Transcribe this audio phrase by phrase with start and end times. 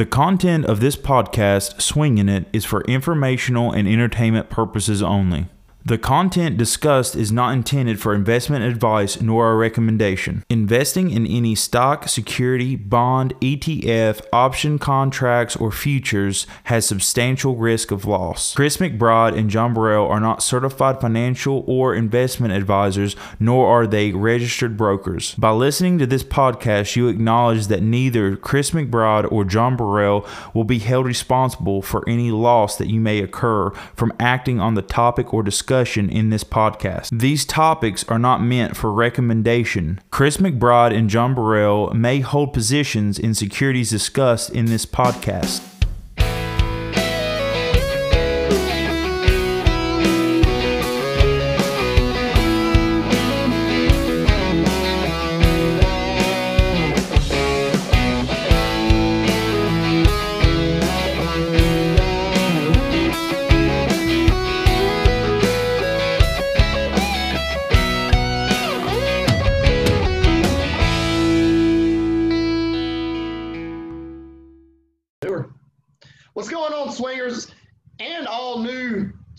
[0.00, 5.48] The content of this podcast, Swinging It, is for informational and entertainment purposes only.
[5.90, 10.44] The content discussed is not intended for investment advice nor a recommendation.
[10.48, 18.04] Investing in any stock, security, bond, ETF, option contracts, or futures has substantial risk of
[18.04, 18.54] loss.
[18.54, 24.12] Chris McBride and John Burrell are not certified financial or investment advisors, nor are they
[24.12, 25.34] registered brokers.
[25.34, 30.62] By listening to this podcast, you acknowledge that neither Chris McBride or John Burrell will
[30.62, 35.34] be held responsible for any loss that you may occur from acting on the topic
[35.34, 35.79] or discussion
[36.10, 37.18] in this podcast.
[37.18, 40.00] These topics are not meant for recommendation.
[40.10, 45.79] Chris McBride and John Burrell may hold positions in securities discussed in this podcast.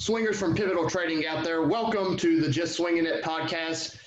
[0.01, 1.61] Swingers from Pivotal Trading out there?
[1.61, 3.97] Welcome to the Just Swinging It podcast.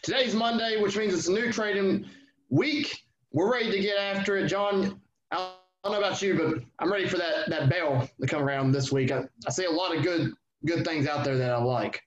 [0.00, 2.06] Today's Monday, which means it's a new trading
[2.48, 3.02] week.
[3.32, 4.48] We're ready to get after it.
[4.48, 4.98] John,
[5.30, 5.52] I
[5.84, 8.90] don't know about you, but I'm ready for that, that bell to come around this
[8.90, 9.12] week.
[9.12, 10.32] I, I see a lot of good
[10.64, 12.00] good things out there that I like.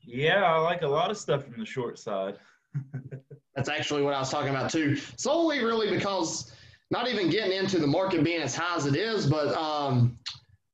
[0.00, 2.38] Yeah, I like a lot of stuff from the short side.
[3.56, 4.96] That's actually what I was talking about too.
[4.96, 6.50] Solely really because
[6.90, 10.18] not even getting into the market being as high as it is, but um,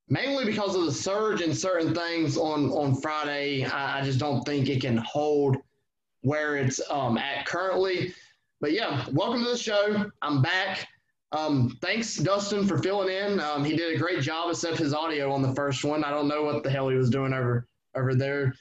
[0.08, 3.64] mainly because of the surge in certain things on on Friday.
[3.64, 5.56] I, I just don't think it can hold
[6.22, 8.14] where it's um, at currently.
[8.60, 10.10] But yeah, welcome to the show.
[10.22, 10.86] I'm back.
[11.32, 13.40] Um, thanks, Dustin, for filling in.
[13.40, 16.04] Um, he did a great job, except his audio on the first one.
[16.04, 18.54] I don't know what the hell he was doing over over there.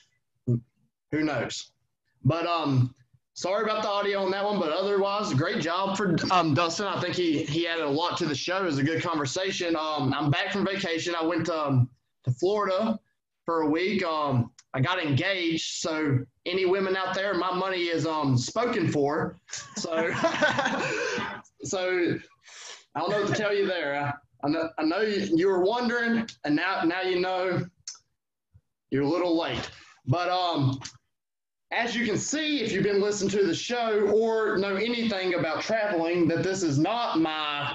[0.47, 1.71] Who knows?
[2.25, 2.95] But um,
[3.33, 6.85] sorry about the audio on that one, but otherwise, great job for um, Dustin.
[6.85, 8.57] I think he he added a lot to the show.
[8.57, 9.75] It was a good conversation.
[9.75, 11.15] Um, I'm back from vacation.
[11.15, 11.89] I went to, um,
[12.25, 12.99] to Florida
[13.45, 14.03] for a week.
[14.03, 19.39] Um, I got engaged, so any women out there, my money is um spoken for.
[19.77, 20.11] So
[21.63, 22.17] so
[22.95, 24.13] I don't know what to tell you there.
[24.43, 27.65] I, know I know you, you were wondering, and now now you know.
[28.91, 29.71] You're a little late,
[30.05, 30.79] but um
[31.73, 35.61] as you can see, if you've been listening to the show or know anything about
[35.61, 37.73] traveling, that this is not my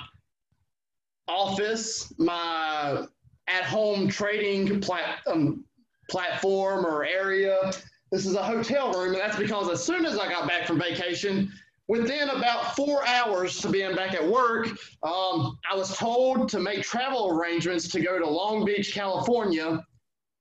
[1.26, 3.04] office, my
[3.48, 5.64] at home trading plat, um,
[6.10, 7.72] platform or area.
[8.12, 10.78] This is a hotel room, and that's because as soon as I got back from
[10.78, 11.53] vacation,
[11.88, 14.69] within about four hours to being back at work,
[15.03, 19.84] um, I was told to make travel arrangements to go to Long Beach, California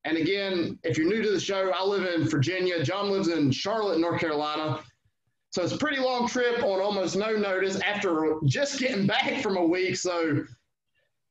[0.06, 2.84] and again, if you're new to the show, I live in Virginia.
[2.84, 4.80] John lives in Charlotte, North Carolina.
[5.52, 9.58] So it's a pretty long trip on almost no notice after just getting back from
[9.58, 9.96] a week.
[9.96, 10.44] So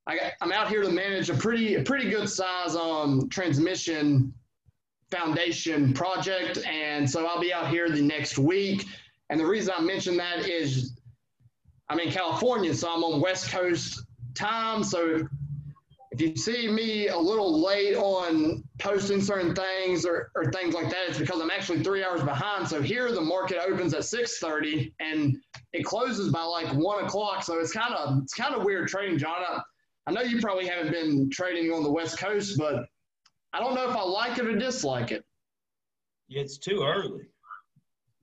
[0.06, 4.32] I am out here to manage a pretty a pretty good size um, transmission
[5.10, 8.84] foundation project, and so I'll be out here the next week.
[9.30, 10.96] And the reason I mention that is
[11.88, 14.04] I'm in California, so I'm on West Coast
[14.34, 14.84] time.
[14.84, 15.26] So
[16.18, 20.88] if you see me a little late on posting certain things or, or things like
[20.88, 22.66] that, it's because I'm actually three hours behind.
[22.66, 25.36] So here the market opens at 6:30 and
[25.74, 27.44] it closes by like one o'clock.
[27.44, 29.42] So it's kind of it's kind of weird trading, John.
[29.46, 29.60] I,
[30.06, 32.86] I know you probably haven't been trading on the West Coast, but
[33.52, 35.22] I don't know if I like it or dislike it.
[36.30, 37.26] It's too early.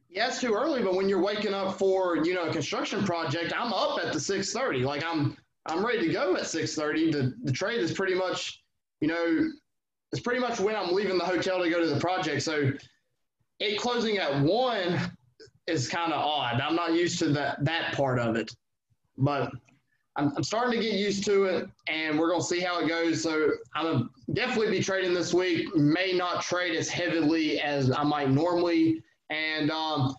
[0.09, 3.53] Yeah, it's too early, but when you're waking up for you know a construction project,
[3.55, 4.83] I'm up at the 6:30.
[4.83, 7.11] Like I'm I'm ready to go at 6:30.
[7.11, 8.61] The the trade is pretty much,
[8.99, 9.49] you know,
[10.11, 12.43] it's pretty much when I'm leaving the hotel to go to the project.
[12.43, 12.71] So
[13.59, 14.99] it closing at one
[15.67, 16.59] is kind of odd.
[16.59, 18.51] I'm not used to that that part of it,
[19.17, 19.51] but
[20.15, 23.23] I'm, I'm starting to get used to it, and we're gonna see how it goes.
[23.23, 25.73] So I'm gonna definitely be trading this week.
[25.75, 30.15] May not trade as heavily as I might normally, and um,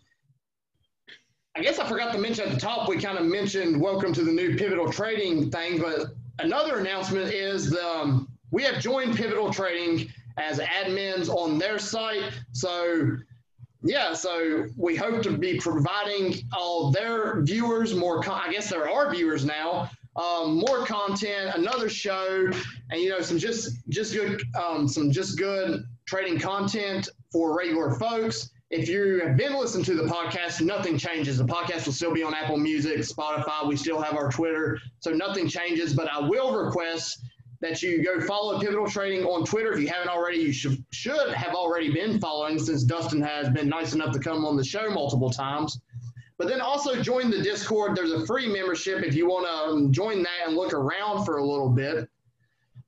[1.57, 4.25] I guess I forgot to mention at the top, we kind of mentioned welcome to
[4.25, 6.09] the new Pivotal Trading thing, but
[6.41, 12.33] another announcement is the, um, we have joined Pivotal Trading as admins on their site.
[12.51, 13.17] So,
[13.85, 18.91] yeah, so we hope to be providing all their viewers more, con- I guess there
[18.91, 22.51] are viewers now, um, more content, another show,
[22.91, 27.95] and you know some just just good um, some just good trading content for regular
[27.97, 31.39] folks if you have been listening to the podcast, nothing changes.
[31.39, 33.69] The podcast will still be on Apple Music, Spotify.
[33.69, 35.95] We still have our Twitter, so nothing changes.
[35.95, 37.21] But I will request
[37.61, 39.73] that you go follow Pivotal Trading on Twitter.
[39.73, 43.69] If you haven't already, you should, should have already been following since Dustin has been
[43.69, 45.81] nice enough to come on the show multiple times.
[46.37, 47.97] But then also join the Discord.
[47.97, 51.37] There's a free membership if you want to um, join that and look around for
[51.37, 52.09] a little bit.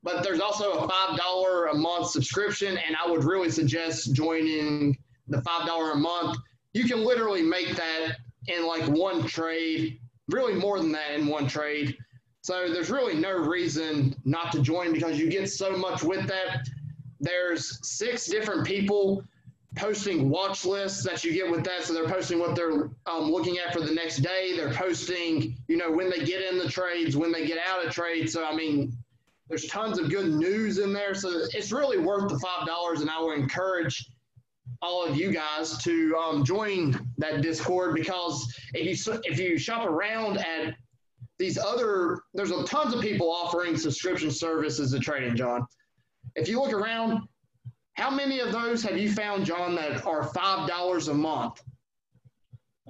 [0.03, 5.37] But there's also a $5 a month subscription, and I would really suggest joining the
[5.37, 6.37] $5 a month.
[6.73, 11.47] You can literally make that in like one trade, really more than that in one
[11.47, 11.97] trade.
[12.41, 16.65] So there's really no reason not to join because you get so much with that.
[17.19, 19.23] There's six different people
[19.75, 21.83] posting watch lists that you get with that.
[21.83, 24.55] So they're posting what they're um, looking at for the next day.
[24.55, 27.91] They're posting, you know, when they get in the trades, when they get out of
[27.91, 28.33] trades.
[28.33, 28.93] So I mean,
[29.49, 31.13] there's tons of good news in there.
[31.13, 34.09] So it's really worth the five dollars, and I would encourage
[34.81, 39.87] all of you guys to um, join that Discord because if you if you shop
[39.87, 40.75] around at
[41.39, 45.65] these other, there's a tons of people offering subscription services to trading, John.
[46.35, 47.27] If you look around,
[47.93, 51.61] how many of those have you found, John, that are five dollars a month?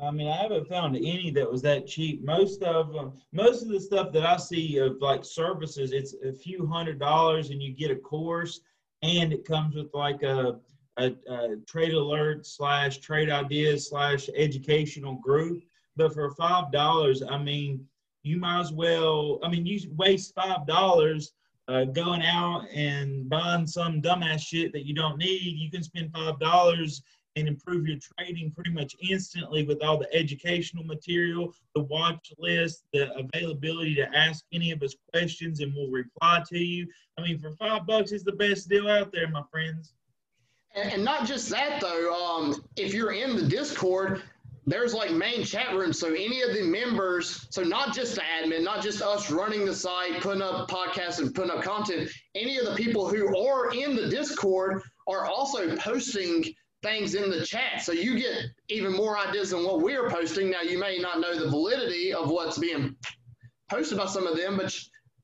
[0.01, 2.23] I mean, I haven't found any that was that cheap.
[2.23, 6.31] Most of them, most of the stuff that I see of like services, it's a
[6.31, 8.61] few hundred dollars, and you get a course,
[9.01, 10.59] and it comes with like a
[10.97, 15.63] a, a trade alert slash trade ideas slash educational group.
[15.95, 17.85] But for five dollars, I mean,
[18.23, 19.39] you might as well.
[19.43, 21.33] I mean, you waste five dollars
[21.67, 25.57] uh, going out and buying some dumbass shit that you don't need.
[25.57, 27.01] You can spend five dollars
[27.35, 32.83] and improve your trading pretty much instantly with all the educational material, the watch list,
[32.93, 36.87] the availability to ask any of us questions, and we'll reply to you.
[37.17, 39.93] I mean, for five bucks, it's the best deal out there, my friends.
[40.77, 42.13] And, and not just that though.
[42.13, 44.21] Um, if you're in the Discord,
[44.67, 45.97] there's like main chat rooms.
[45.97, 49.73] So any of the members, so not just the admin, not just us running the
[49.73, 53.95] site, putting up podcasts and putting up content, any of the people who are in
[53.95, 56.43] the Discord are also posting
[56.83, 57.81] things in the chat.
[57.81, 60.51] So you get even more ideas than what we're posting.
[60.51, 62.95] Now you may not know the validity of what's being
[63.69, 64.77] posted by some of them, but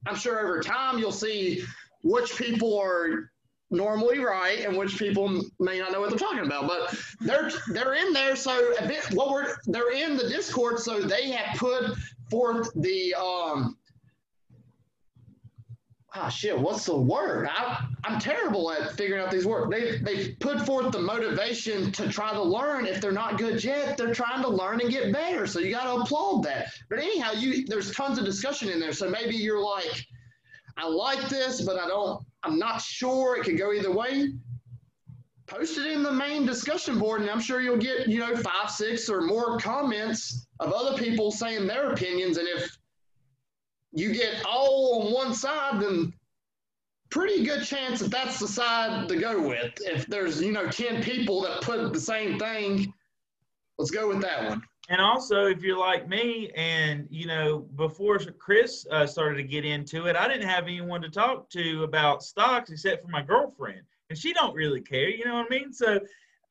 [0.07, 1.63] I'm sure over time you'll see
[2.01, 3.29] which people are
[3.73, 7.95] normally right and which people may not know what they're talking about but they're they're
[7.95, 11.97] in there so a bit what we're they're in the discord so they have put
[12.29, 13.75] forth the um
[16.15, 17.49] ah shit what's the word?
[17.49, 19.71] I, i'm terrible at figuring out these words.
[19.71, 22.85] They they put forth the motivation to try to learn.
[22.85, 25.85] If they're not good yet they're trying to learn and get better so you got
[25.85, 26.67] to applaud that.
[26.89, 30.05] But anyhow you there's tons of discussion in there so maybe you're like
[30.77, 33.37] i like this but i don't I'm not sure.
[33.37, 34.33] It could go either way.
[35.45, 38.69] Post it in the main discussion board, and I'm sure you'll get, you know, five,
[38.69, 42.37] six, or more comments of other people saying their opinions.
[42.37, 42.77] And if
[43.91, 46.13] you get all on one side, then
[47.09, 49.73] pretty good chance that that's the side to go with.
[49.81, 52.93] If there's, you know, 10 people that put the same thing,
[53.77, 54.63] let's go with that one.
[54.89, 59.63] And also, if you're like me, and you know, before Chris uh, started to get
[59.63, 63.81] into it, I didn't have anyone to talk to about stocks except for my girlfriend,
[64.09, 65.09] and she don't really care.
[65.09, 65.71] You know what I mean?
[65.71, 65.99] So,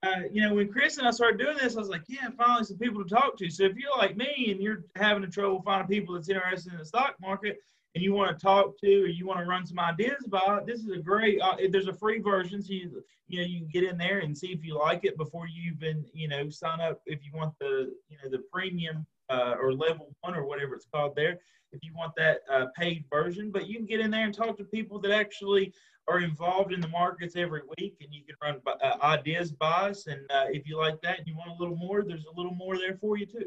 [0.03, 2.65] uh, you know, when Chris and I started doing this, I was like, yeah, finally
[2.65, 3.51] some people to talk to.
[3.51, 6.87] So if you're like me and you're having trouble finding people that's interested in the
[6.87, 7.59] stock market,
[7.95, 10.81] and you want to talk to or you want to run some ideas about, this
[10.81, 11.41] is a great.
[11.41, 14.37] Uh, there's a free version, so you you know you can get in there and
[14.37, 17.55] see if you like it before you even you know sign up if you want
[17.59, 21.39] the you know the premium uh, or level one or whatever it's called there.
[21.73, 24.59] If you want that uh, paid version, but you can get in there and talk
[24.59, 25.73] to people that actually
[26.07, 30.07] are involved in the markets every week, and you can run uh, ideas by us.
[30.07, 32.55] And uh, if you like that and you want a little more, there's a little
[32.55, 33.47] more there for you too.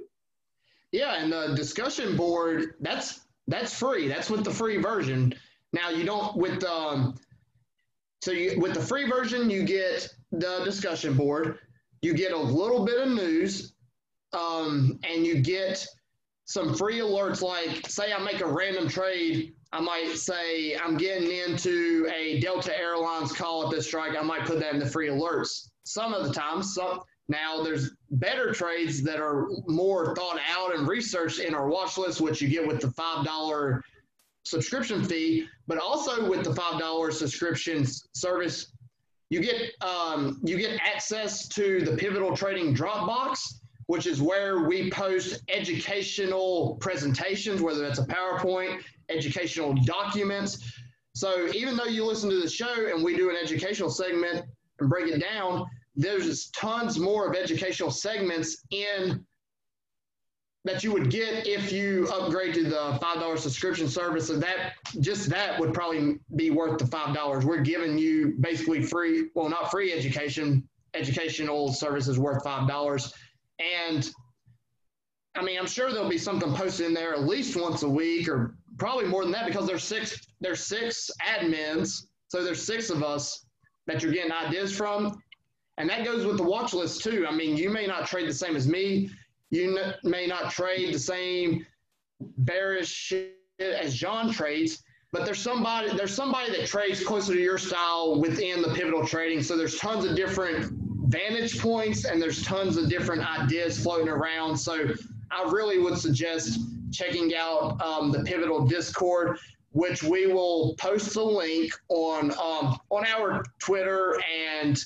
[0.91, 4.07] Yeah, and the discussion board that's that's free.
[4.07, 5.33] That's with the free version.
[5.73, 7.15] Now you don't with um
[8.21, 11.59] so you with the free version you get the discussion board,
[12.01, 13.73] you get a little bit of news,
[14.33, 15.85] um, and you get
[16.45, 21.31] some free alerts like say I make a random trade, I might say I'm getting
[21.31, 25.09] into a Delta Airlines call at this strike, I might put that in the free
[25.09, 25.69] alerts.
[25.83, 30.87] Some of the times, some now, there's better trades that are more thought out and
[30.87, 33.81] researched in our watch list, which you get with the $5
[34.43, 38.71] subscription fee, but also with the $5 subscription service,
[39.31, 43.55] you get um, you get access to the Pivotal Trading Dropbox,
[43.87, 50.79] which is where we post educational presentations, whether that's a PowerPoint, educational documents.
[51.15, 54.45] So even though you listen to the show and we do an educational segment
[54.79, 55.65] and break it down,
[55.95, 59.25] there's tons more of educational segments in
[60.65, 64.29] that you would get if you upgrade to the five dollar subscription service.
[64.31, 67.45] And that just that would probably be worth the five dollars.
[67.45, 73.13] We're giving you basically free, well, not free education, educational services worth five dollars.
[73.59, 74.09] And
[75.35, 78.27] I mean, I'm sure there'll be something posted in there at least once a week
[78.27, 82.07] or probably more than that because there's six there's six admins.
[82.29, 83.45] So there's six of us
[83.85, 85.21] that you're getting ideas from.
[85.77, 87.25] And that goes with the watch list too.
[87.27, 89.09] I mean, you may not trade the same as me.
[89.49, 91.65] You n- may not trade the same
[92.19, 97.57] bearish shit as John trades, but there's somebody there's somebody that trades closer to your
[97.57, 99.41] style within the pivotal trading.
[99.41, 100.71] So there's tons of different
[101.07, 104.57] vantage points and there's tons of different ideas floating around.
[104.57, 104.89] So
[105.31, 106.59] I really would suggest
[106.91, 109.37] checking out um, the pivotal Discord,
[109.71, 114.83] which we will post the link on um, on our Twitter and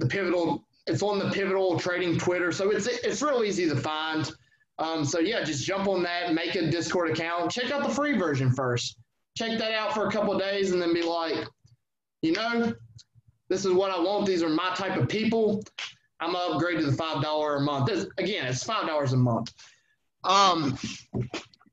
[0.00, 0.64] the pivotal.
[0.86, 4.30] It's on the pivotal trading Twitter, so it's it's real easy to find.
[4.78, 8.16] Um, so yeah, just jump on that, make a Discord account, check out the free
[8.16, 8.96] version first.
[9.36, 11.46] Check that out for a couple days, and then be like,
[12.22, 12.72] you know,
[13.48, 14.26] this is what I want.
[14.26, 15.62] These are my type of people.
[16.18, 17.86] I'm gonna upgrade to the five dollar a month.
[17.86, 19.52] This, again, it's five dollars a month.
[20.24, 20.78] Um,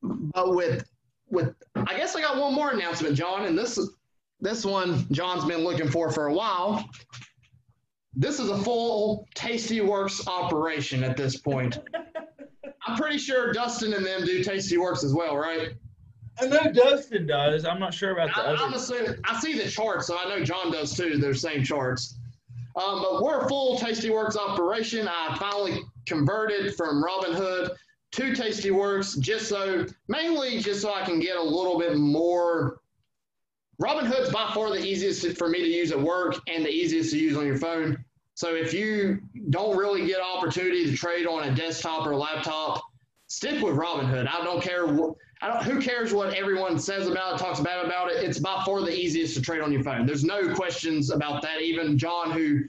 [0.01, 0.85] but with
[1.29, 3.91] with I guess I got one more announcement, John, and this is
[4.39, 6.87] this one John's been looking for for a while.
[8.19, 11.77] This is a full Tasty Works operation at this point.
[12.87, 15.73] I'm pretty sure Dustin and them do Tasty Works as well, right?
[16.39, 17.63] I know Dustin does.
[17.63, 18.75] I'm not sure about the I, other.
[18.75, 21.19] assuming I see the charts, so I know John does too.
[21.19, 22.17] They're same charts.
[22.75, 25.07] Um, but we're a full Tasty Works operation.
[25.07, 27.69] I finally converted from Robinhood
[28.13, 32.79] to Tasty Works just so mainly just so I can get a little bit more.
[33.79, 37.19] Robinhood's by far the easiest for me to use at work and the easiest to
[37.19, 38.03] use on your phone.
[38.37, 42.83] So if you don't really get opportunity to trade on a desktop or laptop,
[43.25, 44.27] stick with Robinhood.
[44.29, 44.87] I don't care.
[45.41, 45.63] I don't.
[45.63, 48.23] Who cares what everyone says about it, talks bad about it?
[48.23, 50.05] It's by far the easiest to trade on your phone.
[50.05, 51.63] There's no questions about that.
[51.63, 52.59] Even John, who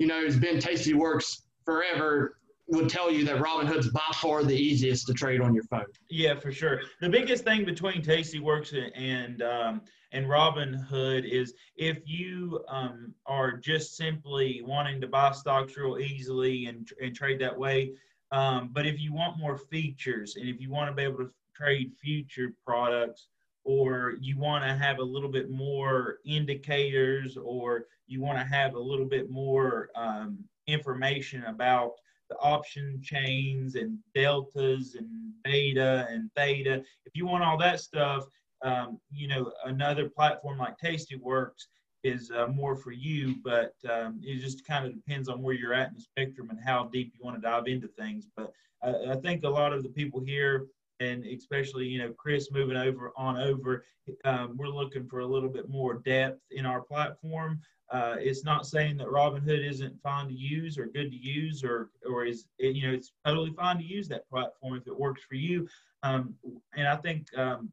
[0.00, 2.38] you know has been Tasty Works forever,
[2.72, 5.84] would tell you that Robinhood's by far the easiest to trade on your phone.
[6.08, 6.80] Yeah, for sure.
[7.00, 13.56] The biggest thing between Tasty Works and um, and Robinhood is if you um, are
[13.56, 17.92] just simply wanting to buy stocks real easily and, and trade that way,
[18.30, 21.30] um, but if you want more features and if you want to be able to
[21.54, 23.28] trade future products
[23.64, 28.74] or you want to have a little bit more indicators or you want to have
[28.74, 31.92] a little bit more um, information about
[32.30, 35.08] the option chains and deltas and
[35.44, 36.82] beta and theta.
[37.04, 38.24] If you want all that stuff,
[38.62, 41.66] um, you know, another platform like Tastyworks
[42.04, 45.74] is uh, more for you, but um, it just kind of depends on where you're
[45.74, 48.26] at in the spectrum and how deep you want to dive into things.
[48.36, 48.52] But
[48.82, 50.66] I, I think a lot of the people here,
[51.02, 53.84] and especially you know Chris moving over on over,
[54.24, 57.60] um, we're looking for a little bit more depth in our platform.
[57.90, 61.90] Uh, it's not saying that Robinhood isn't fine to use or good to use, or
[62.08, 65.34] or is you know it's totally fine to use that platform if it works for
[65.34, 65.68] you.
[66.02, 66.34] Um,
[66.74, 67.70] and I think um,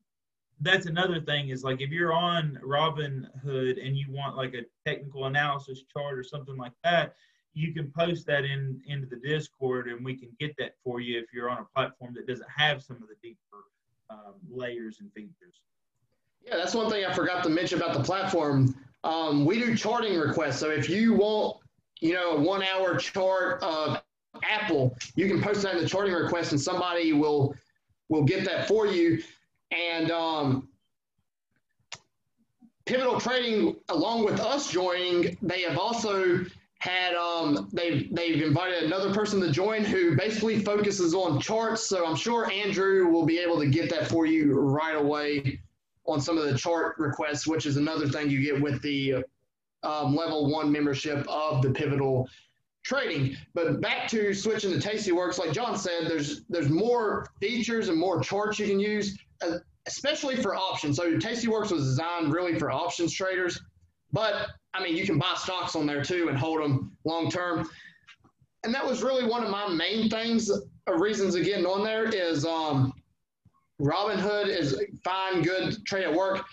[0.61, 5.25] that's another thing is like if you're on Robinhood and you want like a technical
[5.25, 7.15] analysis chart or something like that,
[7.59, 11.19] you can post that in into the Discord and we can get that for you
[11.19, 13.65] if you're on a platform that doesn't have some of the deeper
[14.09, 15.59] um, layers and features.
[16.41, 18.73] Yeah, that's one thing I forgot to mention about the platform.
[19.03, 20.59] Um, we do charting requests.
[20.59, 21.57] So if you want,
[21.99, 24.01] you know, a one hour chart of
[24.41, 27.55] Apple, you can post that in the charting request and somebody will
[28.07, 29.21] will get that for you.
[29.71, 30.69] And um,
[32.85, 36.45] Pivotal Trading, along with us joining, they have also
[36.79, 41.87] had um, they've they've invited another person to join who basically focuses on charts.
[41.87, 45.59] So I'm sure Andrew will be able to get that for you right away
[46.05, 49.23] on some of the chart requests, which is another thing you get with the
[49.83, 52.27] um, level one membership of the Pivotal
[52.83, 53.35] Trading.
[53.53, 57.99] But back to switching to Tasty Works, like John said, there's there's more features and
[57.99, 60.95] more charts you can use, uh, especially for options.
[60.95, 63.61] So Tasty Works was designed really for options traders,
[64.13, 67.69] but I mean you can buy stocks on there too and hold them long term.
[68.63, 72.09] And that was really one of my main things, uh, reasons of getting on there
[72.09, 72.93] is um,
[73.81, 76.43] Robinhood is fine, good trade at work.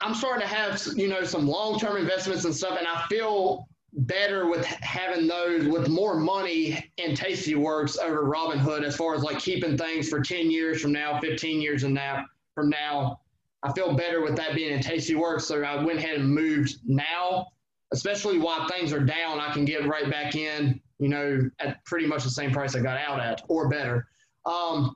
[0.00, 3.68] I'm starting to have you know some long term investments and stuff, and I feel
[3.94, 9.22] better with having those with more money in Tasty Works over Robinhood as far as
[9.22, 12.24] like keeping things for 10 years from now, 15 years and now
[12.54, 13.20] from now.
[13.64, 16.76] I feel better with that being in Tasty Works, so I went ahead and moved
[16.84, 17.46] now,
[17.92, 22.06] especially while things are down, I can get right back in, you know, at pretty
[22.06, 24.06] much the same price I got out at or better.
[24.44, 24.94] Um,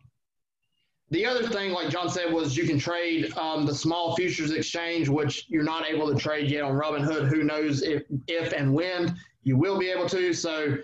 [1.10, 5.08] the other thing, like John said, was you can trade um, the small futures exchange,
[5.08, 7.28] which you're not able to trade yet on Robinhood.
[7.28, 10.34] Who knows if, if and when you will be able to.
[10.34, 10.76] So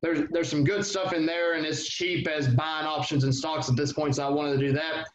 [0.00, 3.68] there's there's some good stuff in there, and it's cheap as buying options and stocks
[3.68, 4.14] at this point.
[4.14, 5.08] So I wanted to do that.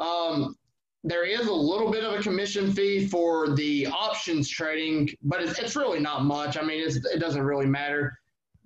[0.00, 0.56] Um,
[1.02, 5.58] there is a little bit of a commission fee for the options trading, but it's,
[5.58, 6.58] it's really not much.
[6.58, 8.18] I mean, it doesn't really matter.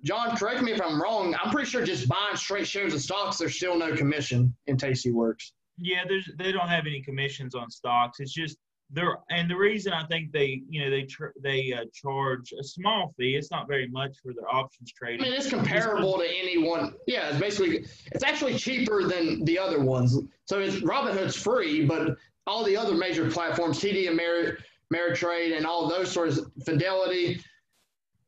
[0.03, 1.35] John, correct me if I'm wrong.
[1.41, 5.51] I'm pretty sure just buying straight shares of stocks, there's still no commission in Tastyworks.
[5.77, 8.19] Yeah, there's they don't have any commissions on stocks.
[8.19, 8.57] It's just
[8.91, 12.63] there, and the reason I think they, you know, they tr- they uh, charge a
[12.63, 13.35] small fee.
[13.35, 15.21] It's not very much for their options trading.
[15.21, 16.93] I mean, it's comparable to any one.
[17.07, 20.17] Yeah, it's basically it's actually cheaper than the other ones.
[20.45, 22.15] So it's Robinhood's free, but
[22.47, 27.41] all the other major platforms, TD Ameritrade, and all those sorts, of Fidelity,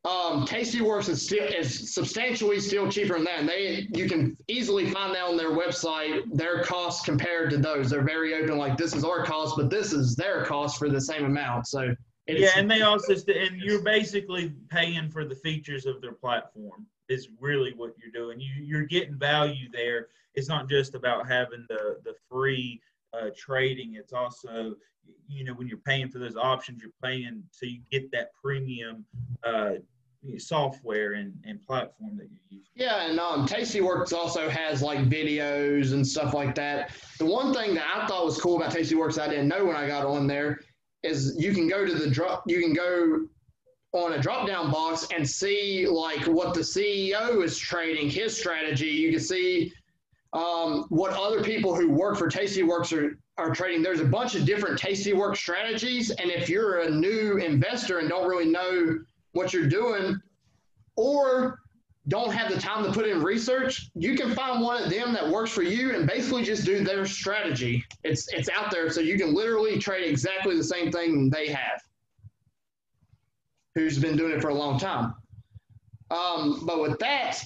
[0.08, 3.40] um, Tastyworks is still is substantially still cheaper than that.
[3.40, 7.90] And they you can easily find that on their website their costs compared to those.
[7.90, 11.02] They're very open, like this is our cost, but this is their cost for the
[11.02, 11.68] same amount.
[11.68, 11.94] So
[12.28, 16.86] yeah, and they also and you're basically paying for the features of their platform.
[17.10, 18.40] Is really what you're doing.
[18.40, 20.08] You you're getting value there.
[20.36, 22.82] It's not just about having the the free
[23.14, 23.96] uh, trading.
[23.96, 24.76] It's also
[25.28, 29.06] you know when you're paying for those options, you're paying so you get that premium.
[29.44, 29.76] Uh,
[30.38, 32.68] software and, and platform that you use.
[32.76, 36.92] Yeah, and um, Tastyworks also has like videos and stuff like that.
[37.18, 39.88] The one thing that I thought was cool about Tastyworks I didn't know when I
[39.88, 40.60] got on there
[41.04, 43.28] is you can go to the drop, you can go
[43.94, 48.88] on a drop down box and see like what the CEO is trading, his strategy.
[48.88, 49.74] You can see
[50.34, 53.82] um, what other people who work for Tastyworks are, are trading.
[53.82, 56.12] There's a bunch of different Tastyworks strategies.
[56.12, 59.00] And if you're a new investor and don't really know
[59.38, 60.20] what you're doing
[60.96, 61.60] or
[62.08, 65.28] don't have the time to put in research, you can find one of them that
[65.28, 67.84] works for you and basically just do their strategy.
[68.04, 71.82] It's it's out there, so you can literally trade exactly the same thing they have.
[73.76, 75.14] Who's been doing it for a long time.
[76.10, 77.44] Um, but with that,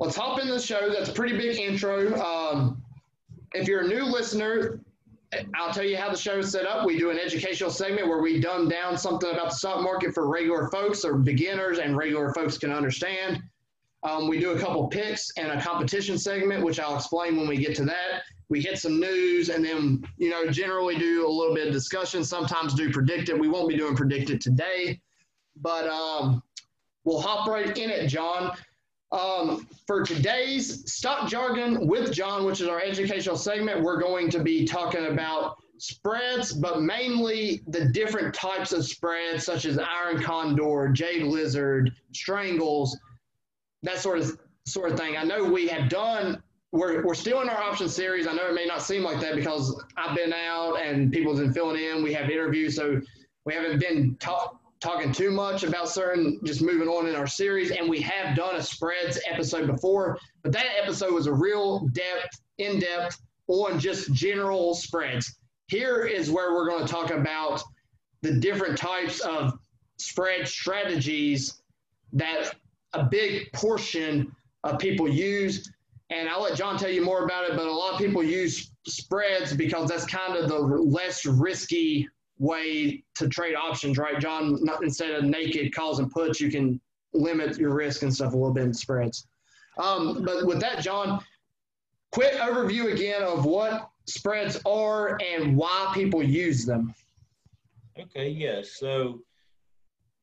[0.00, 0.90] let's hop in the show.
[0.90, 2.20] That's a pretty big intro.
[2.20, 2.82] Um,
[3.54, 4.80] if you're a new listener,
[5.54, 6.86] I'll tell you how the show is set up.
[6.86, 10.28] We do an educational segment where we dumb down something about the stock market for
[10.28, 13.42] regular folks or beginners and regular folks can understand.
[14.02, 17.56] Um, we do a couple picks and a competition segment, which I'll explain when we
[17.56, 18.22] get to that.
[18.48, 22.22] We hit some news and then, you know, generally do a little bit of discussion,
[22.22, 23.40] sometimes do predicted.
[23.40, 25.00] We won't be doing predicted today,
[25.56, 26.40] but um,
[27.02, 28.56] we'll hop right in it, John.
[29.16, 34.40] Um, for today's stock jargon with John, which is our educational segment, we're going to
[34.40, 40.90] be talking about spreads, but mainly the different types of spreads, such as iron condor,
[40.92, 42.98] jade lizard, strangles,
[43.82, 45.16] that sort of sort of thing.
[45.16, 46.42] I know we have done.
[46.72, 48.26] We're, we're still in our option series.
[48.26, 51.54] I know it may not seem like that because I've been out and people's been
[51.54, 52.02] filling in.
[52.02, 53.00] We have interviews, so
[53.46, 57.72] we haven't been taught talking too much about certain, just moving on in our series.
[57.72, 62.40] And we have done a spreads episode before, but that episode was a real depth,
[62.58, 65.38] in depth on just general spreads.
[65.66, 67.62] Here is where we're going to talk about
[68.22, 69.58] the different types of
[69.98, 71.62] spread strategies
[72.12, 72.54] that
[72.92, 74.30] a big portion
[74.62, 75.68] of people use.
[76.10, 78.70] And I'll let John tell you more about it, but a lot of people use
[78.86, 84.62] spreads because that's kind of the less risky way to trade options, right, John?
[84.62, 86.80] Not instead of naked calls and puts, you can
[87.14, 89.26] limit your risk and stuff a little bit in spreads.
[89.78, 91.22] Um, but with that, John,
[92.12, 96.94] quick overview again of what spreads are and why people use them.
[97.98, 98.76] Okay, yes.
[98.78, 99.20] So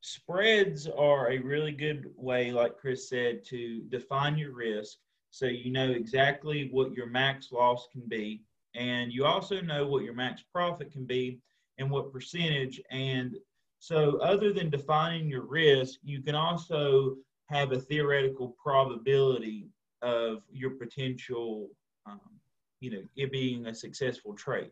[0.00, 4.98] spreads are a really good way, like Chris said, to define your risk
[5.30, 8.42] so you know exactly what your max loss can be.
[8.76, 11.40] And you also know what your max profit can be
[11.78, 12.80] and what percentage.
[12.90, 13.36] And
[13.78, 19.68] so, other than defining your risk, you can also have a theoretical probability
[20.02, 21.68] of your potential,
[22.06, 22.20] um,
[22.80, 24.70] you know, it being a successful trade.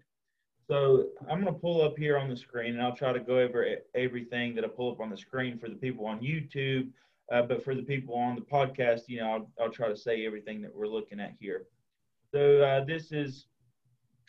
[0.68, 3.38] So I'm going to pull up here on the screen, and I'll try to go
[3.38, 6.88] over everything that I pull up on the screen for the people on YouTube.
[7.30, 10.26] Uh, but for the people on the podcast, you know, I'll, I'll try to say
[10.26, 11.66] everything that we're looking at here.
[12.30, 13.46] So uh, this is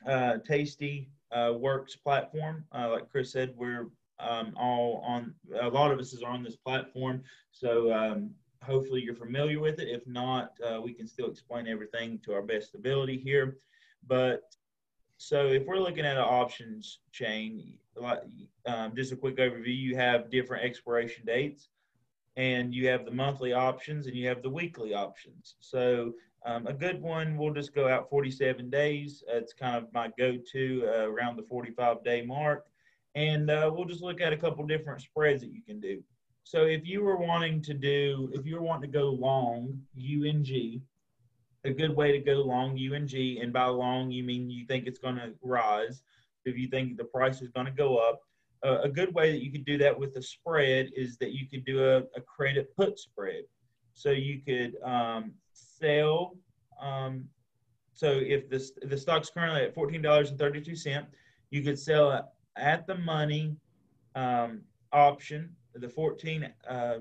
[0.08, 2.66] uh, Tasty uh, Works platform.
[2.74, 3.88] Uh, like Chris said, we're
[4.20, 7.24] um, all on, a lot of us is on this platform.
[7.52, 9.90] So um, hopefully you're familiar with it.
[9.90, 13.58] If not, uh, we can still explain everything to our best ability here.
[14.08, 14.56] But
[15.18, 17.78] so if we're looking at an options chain,
[18.66, 21.70] um, just a quick overview, you have different expiration dates,
[22.36, 25.56] and you have the monthly options and you have the weekly options.
[25.60, 26.14] So
[26.46, 29.24] um, a good one, we'll just go out 47 days.
[29.28, 32.66] it's kind of my go-to uh, around the 45 day mark,
[33.16, 36.04] and uh, we'll just look at a couple different spreads that you can do.
[36.44, 40.82] So if you were wanting to do, if you were wanting to go long UNG,
[41.64, 45.00] a good way to go long UNG, and by long you mean you think it's
[45.00, 46.04] going to rise.
[46.44, 48.20] If you think the price is going to go up,
[48.66, 51.48] uh, a good way that you could do that with a spread is that you
[51.48, 53.44] could do a, a credit put spread.
[53.94, 56.36] So you could um, sell.
[56.82, 57.26] Um,
[57.94, 61.06] so if the the stock's currently at fourteen dollars and thirty two cent,
[61.52, 63.56] you could sell at the money
[64.16, 64.62] um,
[64.92, 67.00] option, the fourteen uh,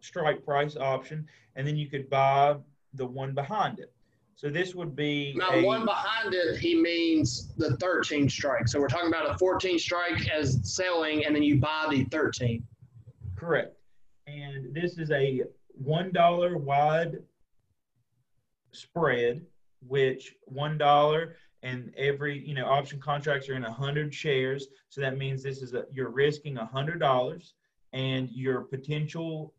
[0.00, 2.56] strike price option, and then you could buy
[2.94, 3.92] the one behind it.
[4.40, 6.58] So this would be now a, one behind it.
[6.58, 8.68] He means the 13 strike.
[8.68, 12.66] So we're talking about a 14 strike as selling, and then you buy the 13.
[13.36, 13.76] Correct.
[14.26, 15.42] And this is a
[15.74, 17.18] one dollar wide
[18.72, 19.44] spread,
[19.86, 24.68] which one dollar and every you know option contracts are in a hundred shares.
[24.88, 27.54] So that means this is a you're risking a hundred dollars,
[27.92, 29.54] and your potential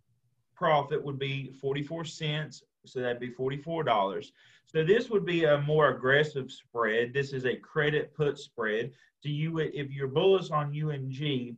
[0.56, 4.32] profit would be 44 cents so that'd be $44.
[4.66, 7.14] So this would be a more aggressive spread.
[7.14, 8.92] This is a credit put spread.
[9.20, 11.58] So you if you're bullish on UNG,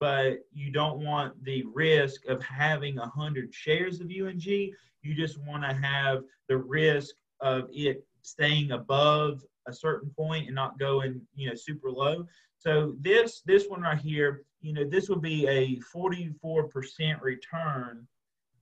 [0.00, 5.62] but you don't want the risk of having 100 shares of UNG, you just want
[5.62, 11.48] to have the risk of it staying above a certain point and not going, you
[11.48, 12.26] know, super low.
[12.58, 18.06] So this this one right here, you know, this would be a 44% return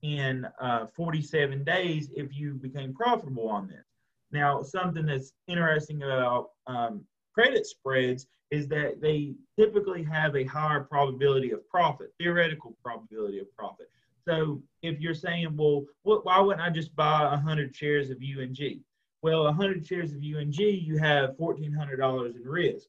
[0.01, 3.85] in uh, 47 days if you became profitable on this.
[4.31, 10.81] Now, something that's interesting about um, credit spreads is that they typically have a higher
[10.81, 13.89] probability of profit, theoretical probability of profit.
[14.27, 18.81] So if you're saying, well, what, why wouldn't I just buy 100 shares of UNG?
[19.23, 22.87] Well, 100 shares of UNG, you have $1,400 in risk.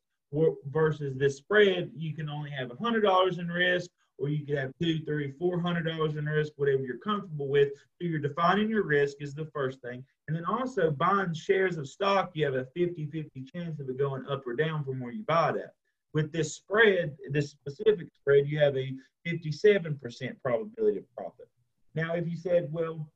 [0.70, 5.00] Versus this spread, you can only have $100 in risk or you could have two,
[5.04, 7.68] three, four hundred dollars in risk, whatever you're comfortable with.
[8.00, 10.04] So you're defining your risk is the first thing.
[10.28, 14.24] And then also buying shares of stock, you have a 50-50 chance of it going
[14.26, 15.74] up or down from where you buy it at.
[16.14, 18.94] With this spread, this specific spread, you have a
[19.26, 19.98] 57%
[20.42, 21.48] probability of profit.
[21.94, 23.08] Now, if you said, well,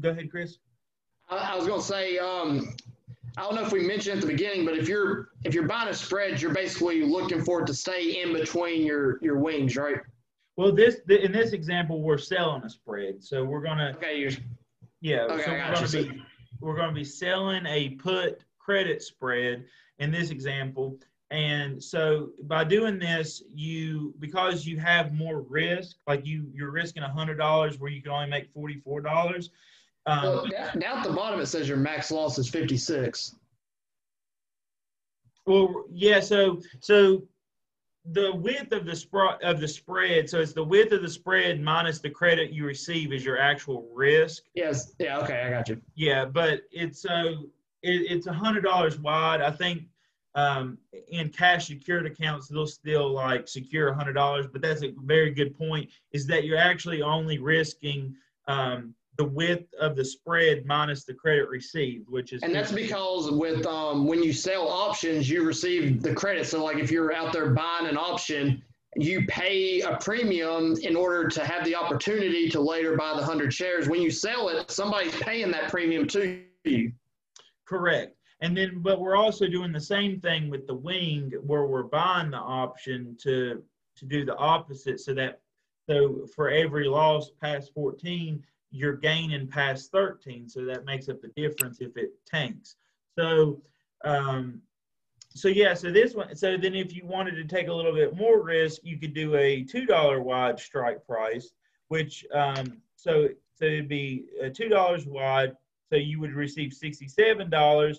[0.00, 0.58] go ahead, Chris.
[1.28, 2.74] I was going to say, um,
[3.36, 5.88] I don't know if we mentioned at the beginning, but if you're if you're buying
[5.88, 9.98] a spread, you're basically looking for it to stay in between your your wings, right?
[10.56, 13.94] Well, this in this example, we're selling a spread, so we're gonna.
[13.96, 14.32] Okay, you're.
[15.00, 16.22] Yeah, okay, so we're gonna be
[16.60, 19.64] we're gonna be selling a put credit spread
[19.98, 20.98] in this example,
[21.30, 27.02] and so by doing this, you because you have more risk, like you you're risking
[27.02, 29.50] hundred dollars where you can only make forty four dollars
[30.06, 30.46] um, well,
[30.78, 33.36] down at the bottom it says your max loss is 56.
[35.46, 36.20] Well, yeah.
[36.20, 37.22] So, so
[38.06, 40.28] the width of the spread of the spread.
[40.28, 43.88] So it's the width of the spread minus the credit you receive is your actual
[43.94, 44.44] risk.
[44.54, 44.94] Yes.
[44.98, 45.18] Yeah.
[45.18, 45.42] Okay.
[45.42, 45.80] I got you.
[45.94, 47.50] Yeah, but it's so
[47.82, 49.42] it, it's a hundred dollars wide.
[49.42, 49.82] I think
[50.34, 54.46] um, in cash secured accounts they'll still like secure a hundred dollars.
[54.50, 55.90] But that's a very good point.
[56.12, 58.14] Is that you're actually only risking
[58.48, 63.30] um, the width of the spread minus the credit received, which is and that's because
[63.30, 66.46] with um, when you sell options, you receive the credit.
[66.46, 68.62] So like if you're out there buying an option,
[68.96, 73.52] you pay a premium in order to have the opportunity to later buy the hundred
[73.52, 73.90] shares.
[73.90, 76.92] When you sell it, somebody's paying that premium to you.
[77.68, 78.16] Correct.
[78.40, 82.30] And then, but we're also doing the same thing with the wing, where we're buying
[82.30, 83.62] the option to
[83.96, 85.42] to do the opposite, so that
[85.90, 90.48] so for every loss past 14, you're gaining past 13.
[90.48, 92.76] So that makes up the difference if it tanks.
[93.18, 93.62] So,
[94.04, 94.60] um,
[95.32, 98.16] so yeah, so this one, so then if you wanted to take a little bit
[98.16, 101.52] more risk, you could do a $2 wide strike price,
[101.88, 105.52] which, um, so, so it'd be a $2 wide.
[105.90, 107.96] So you would receive $67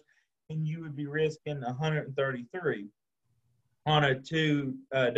[0.50, 2.88] and you would be risking 133
[3.86, 5.12] on a $2 uh,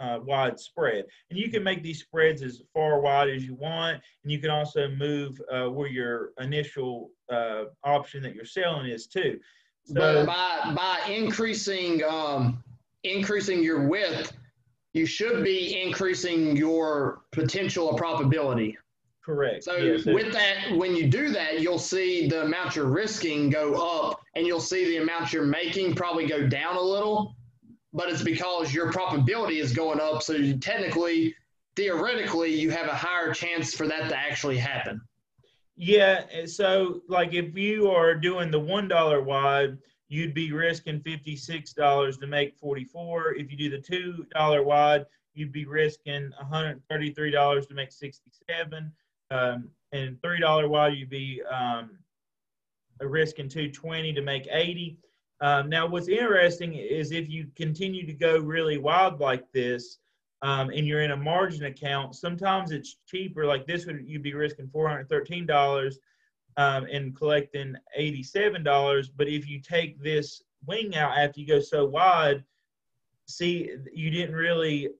[0.00, 1.04] wide spread.
[1.30, 4.00] And you can make these spreads as far wide as you want.
[4.22, 9.06] And you can also move uh, where your initial uh, option that you're selling is
[9.06, 9.38] too.
[9.84, 12.62] So, but by, by increasing, um,
[13.04, 14.32] increasing your width,
[14.92, 18.76] you should be increasing your potential of probability.
[19.24, 19.64] Correct.
[19.64, 23.50] So Yeah, so- with that, when you do that, you'll see the amount you're risking
[23.50, 27.36] go up, and you'll see the amount you're making probably go down a little.
[27.92, 30.22] But it's because your probability is going up.
[30.22, 31.34] So you technically,
[31.76, 35.00] theoretically, you have a higher chance for that to actually happen.
[35.76, 39.78] Yeah, so like if you are doing the one dollar wide,
[40.08, 43.34] you'd be risking fifty six dollars to make forty four.
[43.34, 47.66] If you do the two dollar wide, you'd be risking one hundred thirty three dollars
[47.66, 48.92] to make sixty seven.
[49.30, 51.98] Um, and three dollar wide, you'd be um,
[53.00, 54.98] risking two twenty to make eighty.
[55.42, 59.98] Um, now, what's interesting is if you continue to go really wild like this,
[60.40, 63.44] um, and you're in a margin account, sometimes it's cheaper.
[63.44, 65.98] Like this would you'd be risking four hundred thirteen dollars
[66.56, 69.08] um, and collecting eighty seven dollars.
[69.08, 72.44] But if you take this wing out after you go so wide,
[73.26, 74.90] see you didn't really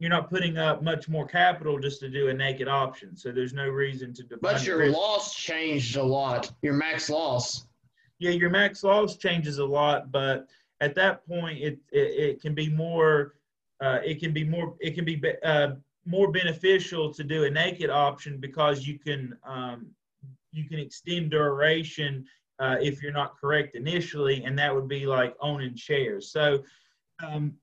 [0.00, 3.16] you're not putting up much more capital just to do a naked option.
[3.16, 4.96] So there's no reason to But your risk.
[4.96, 6.52] loss changed a lot.
[6.62, 7.67] Your max loss.
[8.18, 10.48] Yeah, your max loss changes a lot, but
[10.80, 13.34] at that point, it it, it can be more,
[13.80, 15.70] uh, it can be more, it can be uh,
[16.04, 19.86] more beneficial to do a naked option because you can um,
[20.52, 22.24] you can extend duration
[22.58, 26.30] uh, if you're not correct initially, and that would be like owning shares.
[26.30, 26.62] So.
[27.20, 27.54] Um,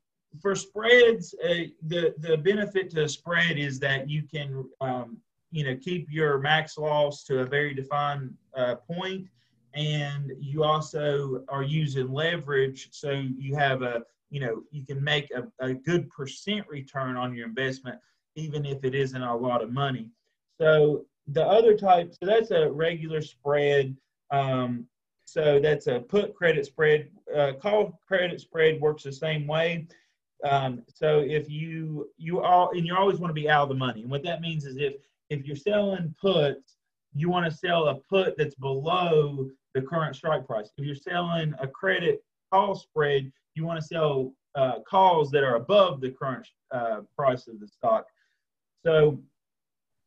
[0.42, 5.18] for spreads, uh, the the benefit to a spread is that you can um,
[5.52, 9.28] you know keep your max loss to a very defined uh, point,
[9.76, 15.30] and you also are using leverage, so you have a you know you can make
[15.32, 18.00] a, a good percent return on your investment,
[18.36, 20.10] even if it isn't a lot of money.
[20.60, 23.96] So the other type, so that's a regular spread.
[24.32, 24.88] Um,
[25.26, 27.10] so that's a put credit spread.
[27.36, 29.88] Uh, call credit spread works the same way.
[30.44, 33.76] Um, so if you you all and you always want to be out of the
[33.76, 34.96] money, and what that means is if
[35.30, 36.75] if you're selling puts,
[37.16, 40.70] you want to sell a put that's below the current strike price.
[40.78, 45.56] If you're selling a credit call spread, you want to sell uh, calls that are
[45.56, 48.06] above the current uh, price of the stock.
[48.86, 49.20] So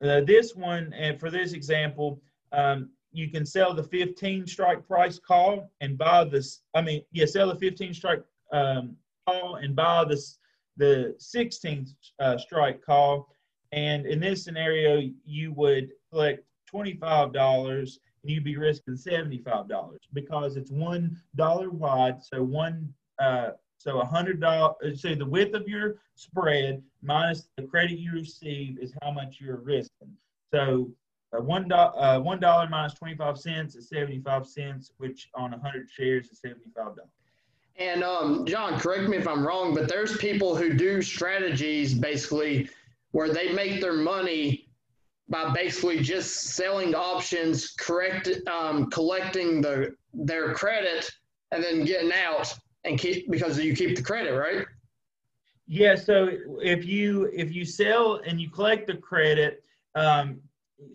[0.03, 2.21] uh, this one, and for this example,
[2.53, 6.61] um, you can sell the 15 strike price call and buy this.
[6.75, 10.39] I mean, yeah, sell the 15 strike um, call and buy this
[10.77, 11.91] the 16th
[12.21, 13.29] uh, strike call.
[13.73, 20.71] And in this scenario, you would collect $25 and you'd be risking $75 because it's
[20.71, 22.23] one dollar wide.
[22.23, 25.03] So one, uh, so a hundred dollars.
[25.03, 29.61] So the width of your spread minus the credit you receive is how much you're
[29.61, 30.13] risking.
[30.53, 30.91] So
[31.37, 35.29] uh, one dollar, uh, one dollar minus twenty five cents is seventy five cents, which
[35.35, 37.11] on hundred shares is seventy five dollars.
[37.77, 42.69] And um, John, correct me if I'm wrong, but there's people who do strategies basically
[43.13, 44.68] where they make their money
[45.29, 51.11] by basically just selling options, correct, um, collecting the their credit,
[51.53, 52.53] and then getting out
[52.85, 54.67] and keep because you keep the credit, right?
[55.67, 55.97] Yeah.
[55.97, 56.31] So
[56.63, 59.65] if you if you sell and you collect the credit,
[59.95, 60.41] um,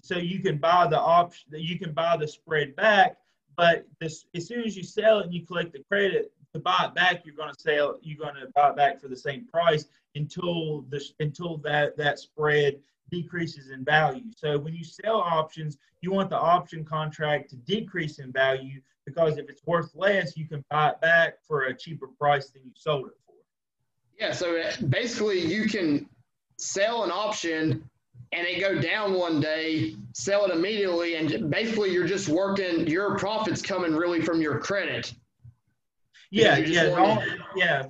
[0.02, 3.18] so you can buy the option, you can buy the spread back.
[3.56, 6.96] But this, as soon as you sell and you collect the credit, to buy it
[6.96, 9.86] back, you're going to sell, you're going to buy it back for the same price
[10.16, 12.80] until the until that that spread
[13.14, 14.24] decreases in value.
[14.36, 19.38] So when you sell options, you want the option contract to decrease in value because
[19.38, 22.72] if it's worth less, you can buy it back for a cheaper price than you
[22.76, 23.36] sold it for.
[24.20, 24.34] Yeah.
[24.34, 26.10] So uh, basically, you can
[26.58, 27.88] sell an option
[28.32, 32.88] and it go down one day, sell it immediately, and basically you're just working.
[32.88, 35.14] Your profits coming really from your credit.
[36.32, 37.90] Yeah, yeah, wanna- yeah,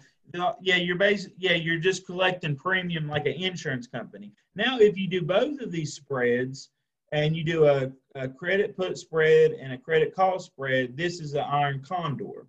[0.61, 0.75] yeah.
[0.75, 1.33] You're basic.
[1.37, 4.31] Yeah, you're just collecting premium like an insurance company.
[4.55, 6.69] Now, if you do both of these spreads,
[7.13, 11.31] and you do a, a credit put spread and a credit call spread, this is
[11.31, 12.47] the iron condor.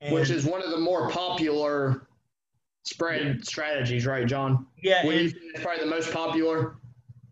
[0.00, 2.06] And, which is one of the more popular
[2.84, 4.66] spread strategies, right, John?
[4.80, 6.76] yeah, Would you it's probably the most popular?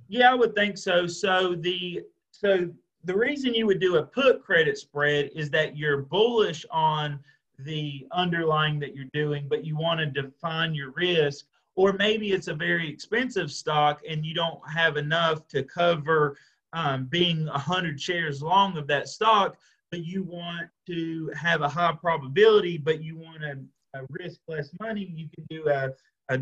[0.08, 1.06] Yeah, I would think so.
[1.06, 2.68] So the so
[3.04, 7.20] the reason you would do a put credit spread is that you're bullish on
[7.58, 12.48] the underlying that you're doing, but you want to define your risk, or maybe it's
[12.48, 16.36] a very expensive stock and you don't have enough to cover
[16.72, 19.56] um, being a hundred shares long of that stock,
[19.90, 23.58] but you want to have a high probability, but you want to
[23.94, 25.12] uh, risk less money.
[25.14, 25.90] You can do a
[26.28, 26.40] a,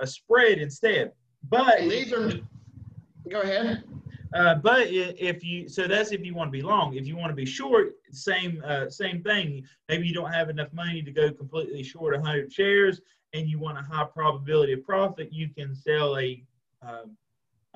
[0.00, 1.12] a spread instead.
[1.48, 2.32] But these are.
[3.30, 3.84] Go ahead.
[4.34, 6.94] Uh, but if you so that's if you want to be long.
[6.94, 9.64] If you want to be short, same uh, same thing.
[9.88, 13.00] Maybe you don't have enough money to go completely short 100 shares,
[13.32, 15.32] and you want a high probability of profit.
[15.32, 16.42] You can sell a
[16.82, 17.16] um,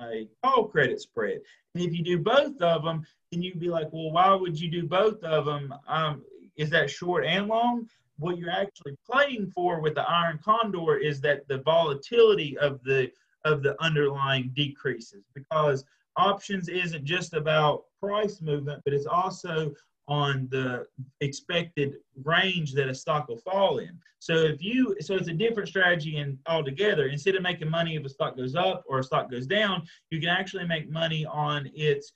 [0.01, 1.41] a call credit spread.
[1.75, 4.69] And if you do both of them, then you'd be like, well, why would you
[4.69, 5.73] do both of them?
[5.87, 6.23] Um,
[6.57, 7.87] is that short and long?
[8.17, 13.11] What you're actually playing for with the iron condor is that the volatility of the
[13.43, 15.83] of the underlying decreases because
[16.17, 19.73] options isn't just about price movement, but it's also
[20.07, 20.85] on the
[21.21, 21.93] expected
[22.23, 23.97] range that a stock will fall in.
[24.19, 27.07] So if you, so it's a different strategy in altogether.
[27.07, 30.19] Instead of making money if a stock goes up or a stock goes down, you
[30.19, 32.11] can actually make money on its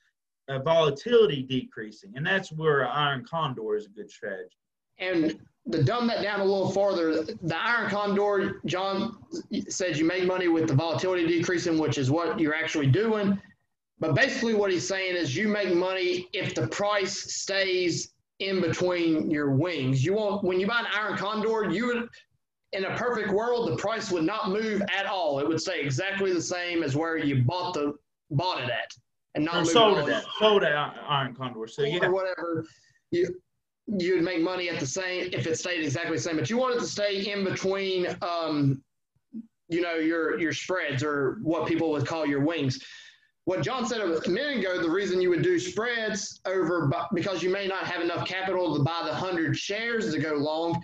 [0.48, 4.56] uh, volatility decreasing, and that's where iron condor is a good strategy.
[4.98, 5.38] And
[5.72, 9.18] to dumb that down a little farther, the iron condor, John
[9.68, 13.40] said you make money with the volatility decreasing, which is what you're actually doing.
[13.98, 19.30] But basically, what he's saying is you make money if the price stays in between
[19.30, 20.04] your wings.
[20.04, 22.08] You want when you buy an iron condor, you would
[22.72, 25.38] in a perfect world, the price would not move at all.
[25.38, 27.94] It would stay exactly the same as where you bought the
[28.30, 28.92] bought it at,
[29.34, 30.72] and not Or move sold at it at, sold at
[31.08, 31.66] iron condor.
[31.66, 32.66] So yeah, or whatever.
[33.10, 33.40] You
[33.86, 36.76] you'd make money at the same if it stayed exactly the same, but you want
[36.76, 38.08] it to stay in between.
[38.20, 38.82] Um,
[39.68, 42.80] you know your your spreads or what people would call your wings.
[43.46, 47.50] What John said a minute ago, the reason you would do spreads over because you
[47.50, 50.82] may not have enough capital to buy the hundred shares to go long.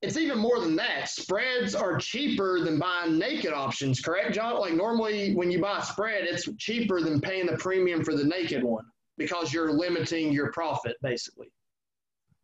[0.00, 1.10] It's even more than that.
[1.10, 4.58] Spreads are cheaper than buying naked options, correct, John?
[4.58, 8.24] Like normally when you buy a spread, it's cheaper than paying the premium for the
[8.24, 8.86] naked one
[9.18, 11.52] because you're limiting your profit basically.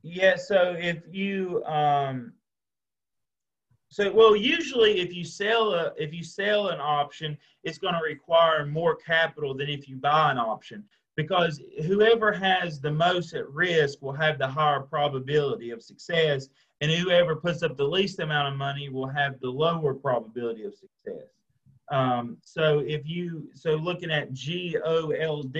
[0.02, 2.34] Yeah, so if you um
[3.92, 8.00] so well usually if you sell a if you sell an option, it's going to
[8.02, 10.82] require more capital than if you buy an option
[11.14, 16.48] because whoever has the most at risk will have the higher probability of success
[16.80, 20.74] and whoever puts up the least amount of money will have the lower probability of
[20.74, 21.28] success.
[21.90, 25.56] Um, so if you so looking at GOLD,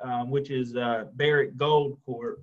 [0.00, 2.40] um, which is uh, Barrick Gold Corp,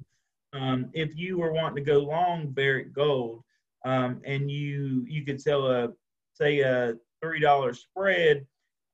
[0.53, 3.43] um, if you were wanting to go long Barrick Gold,
[3.83, 5.89] um, and you you could sell a
[6.33, 8.45] say a three dollar spread,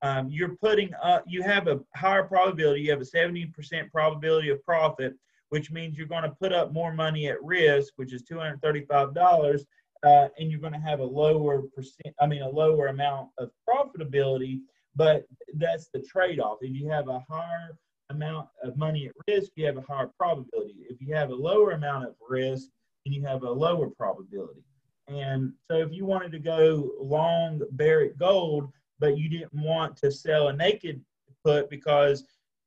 [0.02, 2.82] um, you're putting up you have a higher probability.
[2.82, 5.14] You have a seventy percent probability of profit,
[5.50, 8.60] which means you're going to put up more money at risk, which is two hundred
[8.62, 9.64] thirty five dollars.
[10.02, 13.50] Uh, and you're going to have a lower percent, I mean, a lower amount of
[13.68, 14.60] profitability,
[14.96, 16.56] but that's the trade off.
[16.62, 17.76] If you have a higher
[18.08, 20.86] amount of money at risk, you have a higher probability.
[20.88, 22.68] If you have a lower amount of risk,
[23.04, 24.62] then you have a lower probability.
[25.10, 30.10] And so if you wanted to go long Barrick Gold, but you didn't want to
[30.10, 31.00] sell a naked
[31.44, 32.24] put because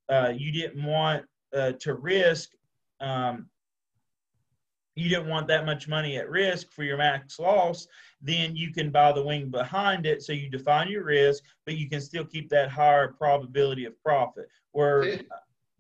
[0.10, 1.26] uh, you didn't want
[1.56, 2.52] uh, to risk,
[3.00, 3.48] um,
[4.96, 7.88] you didn't want that much money at risk for your max loss,
[8.22, 10.22] then you can buy the wing behind it.
[10.22, 14.48] So you define your risk, but you can still keep that higher probability of profit.
[14.72, 15.20] Where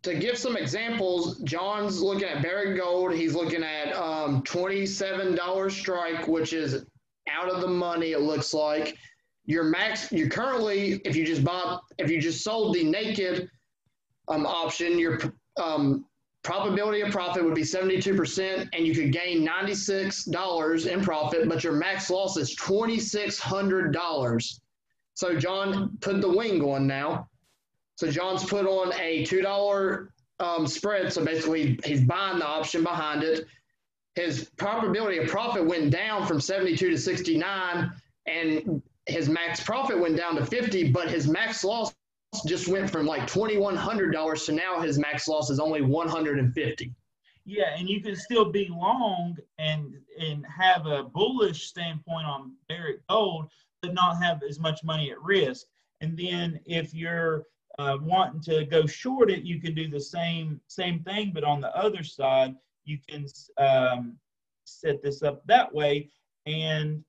[0.04, 3.13] To give some examples, John's looking at Barrick Gold.
[3.13, 6.86] He's looking at um, $27 strike, which is
[7.30, 8.98] out of the money, it looks like.
[9.46, 13.50] Your max, you're currently, if you just bought, if you just sold the naked
[14.28, 15.20] um, option, your
[15.58, 16.06] um,
[16.44, 21.74] probability of profit would be 72%, and you could gain $96 in profit, but your
[21.74, 24.60] max loss is $2,600.
[25.16, 27.30] So, John, put the wing on now.
[27.95, 30.08] So, John's put on a $2
[30.39, 31.12] um, spread.
[31.13, 33.45] So, basically, he's buying the option behind it.
[34.15, 37.91] His probability of profit went down from 72 to 69,
[38.27, 41.93] and his max profit went down to 50, but his max loss
[42.45, 46.93] just went from like $2,100 to now his max loss is only 150.
[47.45, 53.06] Yeah, and you can still be long and and have a bullish standpoint on Barrick
[53.10, 53.49] Gold,
[53.82, 55.65] but not have as much money at risk.
[55.99, 57.43] And then if you're
[57.80, 61.62] uh, wanting to go short it, you can do the same same thing, but on
[61.62, 62.56] the other side,
[62.86, 63.26] you can
[63.58, 64.18] um,
[64.66, 66.10] set this up that way,
[66.46, 67.04] and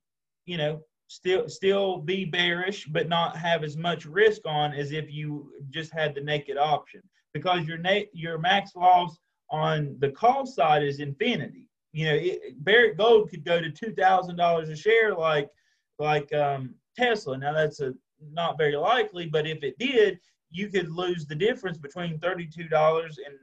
[0.46, 5.10] you know still still be bearish, but not have as much risk on as if
[5.12, 9.18] you just had the naked option because your na- your max loss
[9.50, 11.68] on the call side is infinity.
[11.92, 15.50] You know, it, Barrick Gold could go to two thousand dollars a share, like
[15.98, 17.36] like um, Tesla.
[17.36, 17.94] Now that's a
[18.32, 20.18] not very likely, but if it did,
[20.54, 23.34] you could lose the difference between thirty-two dollars and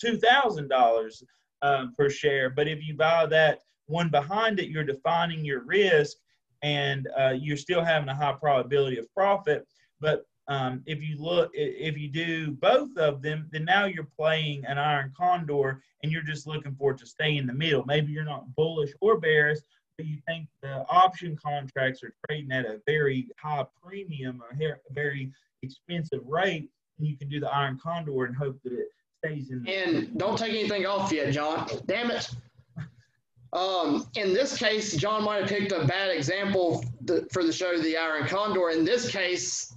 [0.00, 1.24] two thousand dollars
[1.62, 2.48] um, per share.
[2.48, 6.16] But if you buy that one behind it, you're defining your risk,
[6.62, 9.66] and uh, you're still having a high probability of profit.
[10.00, 14.64] But um, if you look, if you do both of them, then now you're playing
[14.64, 17.84] an iron condor, and you're just looking for it to stay in the middle.
[17.84, 19.58] Maybe you're not bullish or bearish,
[19.96, 25.30] but you think the option contracts are trading at a very high premium, a very
[25.62, 28.88] expensive rate, and you can do the iron condor and hope that it
[29.18, 29.66] stays in.
[29.68, 31.68] And don't take anything off yet, John.
[31.86, 32.28] Damn it.
[33.52, 36.84] Um, in this case, John might have picked a bad example
[37.32, 38.70] for the show, The Iron Condor.
[38.70, 39.74] In this case,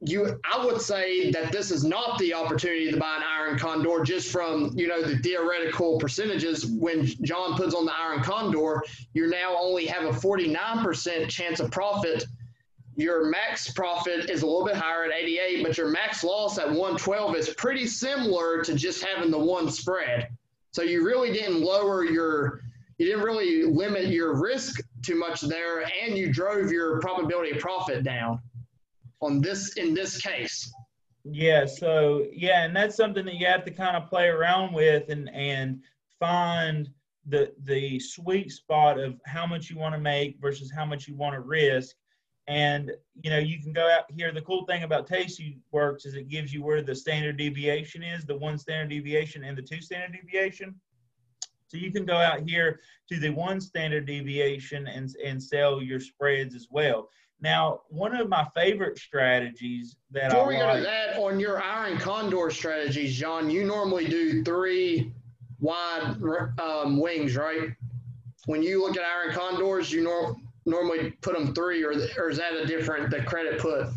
[0.00, 4.04] you, I would say that this is not the opportunity to buy an Iron Condor
[4.04, 6.66] just from, you know, the theoretical percentages.
[6.66, 8.82] When John puts on the Iron Condor,
[9.14, 12.24] you now only have a 49% chance of profit.
[12.98, 16.66] Your max profit is a little bit higher at 88, but your max loss at
[16.66, 20.28] 112 is pretty similar to just having the one spread.
[20.72, 22.60] So you really didn't lower your
[22.98, 27.60] you didn't really limit your risk too much there, and you drove your probability of
[27.60, 28.40] profit down
[29.20, 30.68] on this in this case.
[31.22, 35.08] Yeah, so yeah, and that's something that you have to kind of play around with
[35.08, 35.84] and and
[36.18, 36.88] find
[37.28, 41.14] the the sweet spot of how much you want to make versus how much you
[41.14, 41.94] want to risk.
[42.48, 42.92] And
[43.22, 44.32] you know, you can go out here.
[44.32, 48.24] The cool thing about Tasty Works is it gives you where the standard deviation is,
[48.24, 50.74] the one standard deviation and the two standard deviation.
[51.68, 52.80] So you can go out here
[53.10, 57.10] to the one standard deviation and, and sell your spreads as well.
[57.40, 61.38] Now, one of my favorite strategies that before I we like, go to that on
[61.38, 65.12] your iron condor strategies, John, you normally do three
[65.60, 66.16] wide
[66.58, 67.70] um, wings, right?
[68.46, 70.36] When you look at iron condors, you nor-
[70.68, 73.88] normally put them three, or, or is that a different the credit put?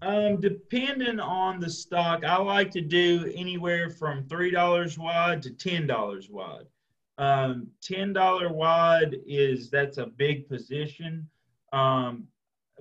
[0.00, 5.50] Um, depending on the stock, I like to do anywhere from three dollars wide to
[5.50, 6.66] ten dollars wide.
[7.18, 11.28] Um, $10 wide is that's a big position.
[11.72, 12.28] Um,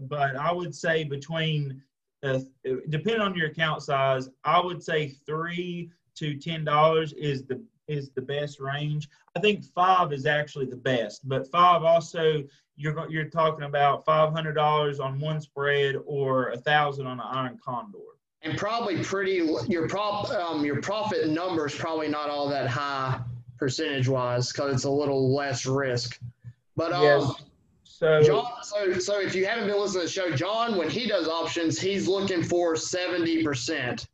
[0.02, 1.82] but I would say between,
[2.24, 2.40] uh,
[2.90, 8.22] depending on your account size, I would say three to $10 is the is the
[8.22, 9.10] best range.
[9.36, 12.44] I think five is actually the best, but five also
[12.76, 17.26] you're you're talking about five hundred dollars on one spread or a thousand on an
[17.28, 17.98] iron condor.
[18.44, 23.20] And probably pretty your prop um, your profit number is probably not all that high
[23.58, 26.20] percentage wise because it's a little less risk.
[26.76, 27.32] But um, yes.
[27.84, 31.08] So John, so so if you haven't been listening to the show, John, when he
[31.08, 34.08] does options, he's looking for seventy percent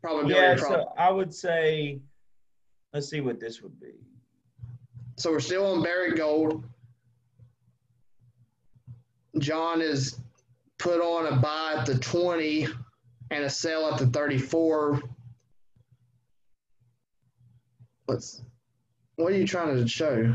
[0.00, 0.40] probability.
[0.40, 2.00] Yeah, so I would say,
[2.96, 3.92] let's see what this would be.
[5.18, 6.64] So we're still on Barrick Gold.
[9.38, 10.18] John is
[10.78, 12.66] put on a buy at the twenty
[13.30, 15.02] and a sell at the thirty-four
[18.06, 18.40] What's
[19.16, 20.34] what are you trying to show?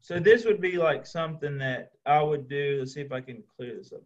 [0.00, 2.78] So this would be like something that I would do.
[2.80, 4.00] Let's see if I can clear this up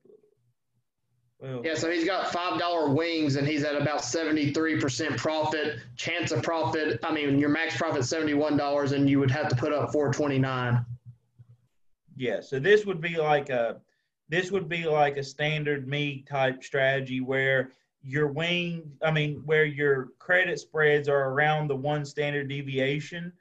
[1.41, 5.79] yeah, so he's got five dollar wings and he's at about seventy three percent profit.
[5.97, 6.99] Chance of profit.
[7.05, 9.93] I mean, your max profit seventy one dollars, and you would have to put up
[9.93, 10.85] four twenty nine.
[12.17, 13.81] Yeah, so this would be like a
[14.29, 17.71] this would be like a standard me type strategy where
[18.03, 23.33] your wing, I mean, where your credit spreads are around the one standard deviation,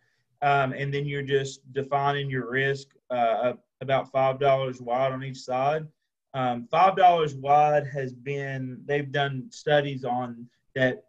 [0.42, 5.40] um, and then you're just defining your risk uh, about five dollars wide on each
[5.40, 5.88] side.
[6.34, 11.04] Um, five dollars wide has been they've done studies on that.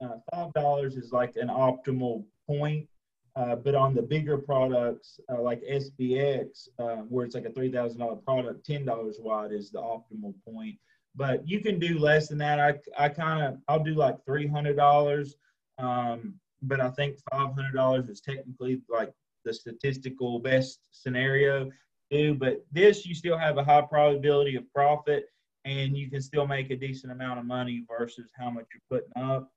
[0.00, 2.86] Uh, five dollars is like an optimal point,
[3.34, 7.72] uh, but on the bigger products uh, like SPX, uh, where it's like a three
[7.72, 10.78] thousand dollar product, ten dollars wide is the optimal point
[11.18, 12.60] but you can do less than that.
[12.60, 15.34] I, I kind of, I'll do like $300.
[15.78, 19.12] Um, but I think $500 is technically like
[19.44, 21.70] the statistical best scenario
[22.10, 22.34] do.
[22.34, 25.26] But this, you still have a high probability of profit
[25.64, 29.22] and you can still make a decent amount of money versus how much you're putting
[29.22, 29.50] up.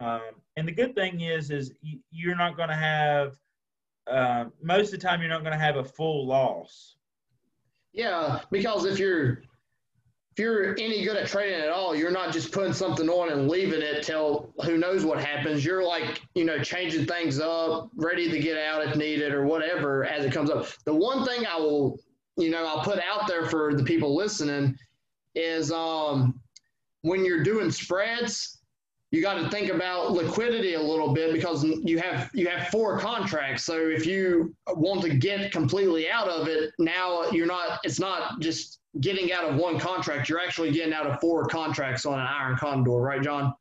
[0.00, 1.72] Um, and the good thing is, is
[2.10, 3.34] you're not going to have,
[4.10, 6.96] uh, most of the time, you're not going to have a full loss.
[7.92, 9.42] Yeah, because if you're
[10.36, 13.48] if you're any good at trading at all, you're not just putting something on and
[13.48, 15.64] leaving it till who knows what happens.
[15.64, 20.04] You're like, you know, changing things up, ready to get out if needed or whatever
[20.04, 20.68] as it comes up.
[20.84, 21.98] The one thing I will,
[22.36, 24.76] you know, I'll put out there for the people listening
[25.34, 26.38] is um,
[27.00, 28.58] when you're doing spreads,
[29.12, 32.98] you got to think about liquidity a little bit because you have you have four
[32.98, 33.64] contracts.
[33.64, 37.80] So if you want to get completely out of it, now you're not.
[37.84, 42.06] It's not just getting out of one contract, you're actually getting out of four contracts
[42.06, 43.54] on an iron condor, right, John?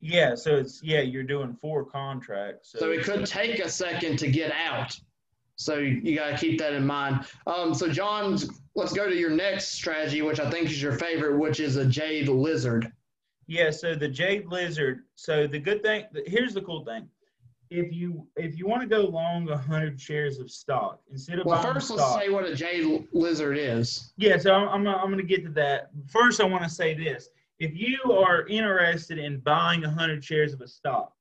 [0.00, 2.72] Yeah, so it's yeah, you're doing four contracts.
[2.72, 4.98] So, so it could take a second to get out.
[5.56, 7.26] So you got to keep that in mind.
[7.46, 8.38] Um, so John,
[8.74, 11.84] let's go to your next strategy, which I think is your favorite, which is a
[11.84, 12.90] jade lizard.
[13.46, 15.00] Yeah, so the jade lizard.
[15.16, 17.08] So the good thing, here's the cool thing.
[17.70, 21.62] If you if you want to go long 100 shares of stock instead of Well,
[21.62, 24.12] first stock, let's say what a a jade lizard is.
[24.16, 25.90] Yeah, so I'm, I'm, I'm going to get to that.
[26.08, 27.28] First, I want to say this.
[27.60, 31.12] If you are interested in buying 100 shares of a stock,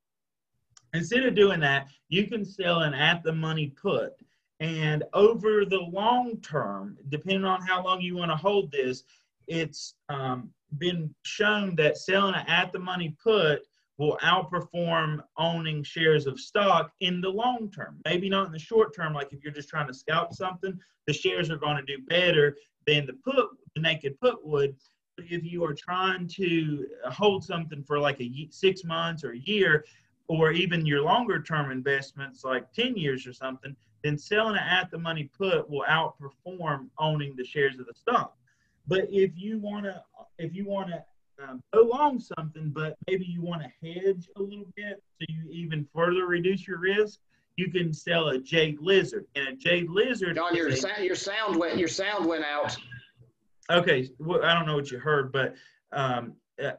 [0.94, 4.14] instead of doing that, you can sell an at the money put.
[4.60, 9.04] And over the long term, depending on how long you want to hold this,
[9.48, 13.62] it's um, been shown that selling an at the money put
[14.00, 18.00] will outperform owning shares of stock in the long term.
[18.06, 21.14] Maybe not in the short term, like if you're just trying to scalp something, the
[21.14, 22.56] shares are going to do better
[22.88, 24.76] than the put, the naked put would.
[25.18, 29.40] But if you are trying to hold something for like a six months or a
[29.40, 29.84] year,
[30.30, 34.90] or even your longer term investments like 10 years or something, then selling it at
[34.92, 38.38] the money put will outperform owning the shares of the stock.
[38.88, 40.02] But if you want to,
[40.38, 41.04] if you want to
[41.48, 45.50] um, go long something, but maybe you want to hedge a little bit so you
[45.52, 47.20] even further reduce your risk,
[47.56, 49.26] you can sell a jade lizard.
[49.36, 50.36] And a jade lizard.
[50.36, 52.76] John, your sa- your sound went your sound went out.
[53.70, 55.56] Okay, well, I don't know what you heard, but
[55.92, 56.34] um,
[56.64, 56.72] uh,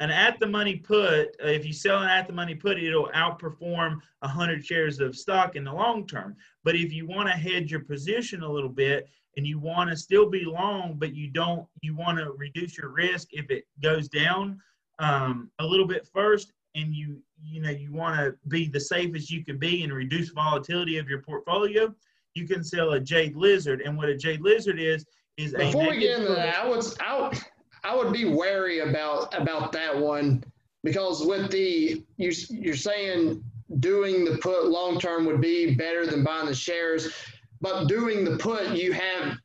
[0.00, 3.08] an at the money put, uh, if you sell an at the money put, it'll
[3.08, 6.36] outperform 100 shares of stock in the long term.
[6.62, 9.08] But if you want to hedge your position a little bit
[9.38, 12.88] and you want to still be long, but you don't, you want to reduce your
[12.88, 14.60] risk if it goes down
[14.98, 19.30] um, a little bit first, and you, you know, you want to be the safest
[19.30, 21.94] you can be and reduce volatility of your portfolio,
[22.34, 23.80] you can sell a jade lizard.
[23.80, 26.84] And what a jade lizard is, is a Before we get into that, I would
[27.00, 27.38] I would,
[27.84, 30.42] I would be wary about about that one
[30.82, 33.44] because with the you you're saying
[33.78, 37.12] doing the put long term would be better than buying the shares,
[37.60, 39.36] but doing the put you have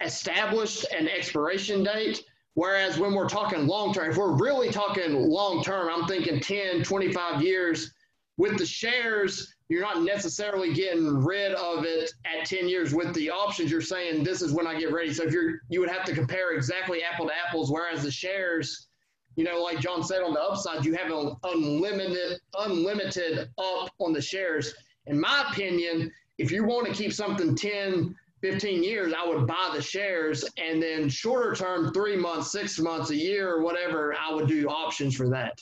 [0.00, 2.24] established an expiration date.
[2.54, 6.84] Whereas when we're talking long term, if we're really talking long term, I'm thinking 10,
[6.84, 7.92] 25 years.
[8.36, 13.30] With the shares, you're not necessarily getting rid of it at 10 years with the
[13.30, 16.04] options you're saying this is when i get ready so if you're you would have
[16.04, 18.88] to compare exactly apple to apples whereas the shares
[19.36, 24.12] you know like john said on the upside you have an unlimited unlimited up on
[24.12, 24.74] the shares
[25.06, 29.72] in my opinion if you want to keep something 10 15 years i would buy
[29.74, 34.32] the shares and then shorter term three months six months a year or whatever i
[34.32, 35.58] would do options for that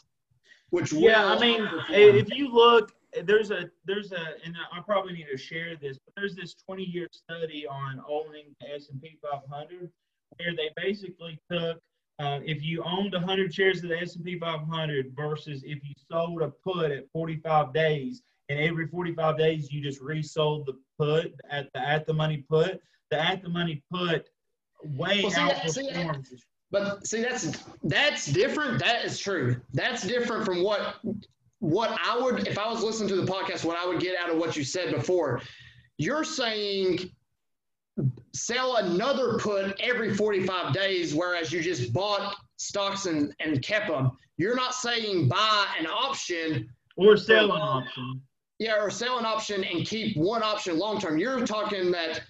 [0.72, 2.92] which Yeah, I mean, if you look,
[3.24, 5.98] there's a there's a, and I probably need to share this.
[5.98, 9.90] But there's this 20 year study on owning the S&P 500,
[10.38, 11.76] where they basically took
[12.18, 16.48] uh, if you owned 100 shares of the S&P 500 versus if you sold a
[16.48, 21.80] put at 45 days, and every 45 days you just resold the put at the
[21.80, 22.80] at the money put,
[23.10, 24.28] the at the money put
[24.84, 26.28] way Well, see, that- outperforms.
[26.70, 28.78] But see, that's that's different.
[28.78, 29.60] That is true.
[29.74, 30.96] That's different from what
[31.58, 33.64] what I would if I was listening to the podcast.
[33.64, 35.42] What I would get out of what you said before.
[35.98, 37.10] You're saying
[38.32, 44.12] sell another put every 45 days, whereas you just bought stocks and, and kept them.
[44.38, 48.22] You're not saying buy an option, or sell an option.
[48.62, 51.18] Yeah, or sell an option and keep one option long term.
[51.18, 52.22] You're talking that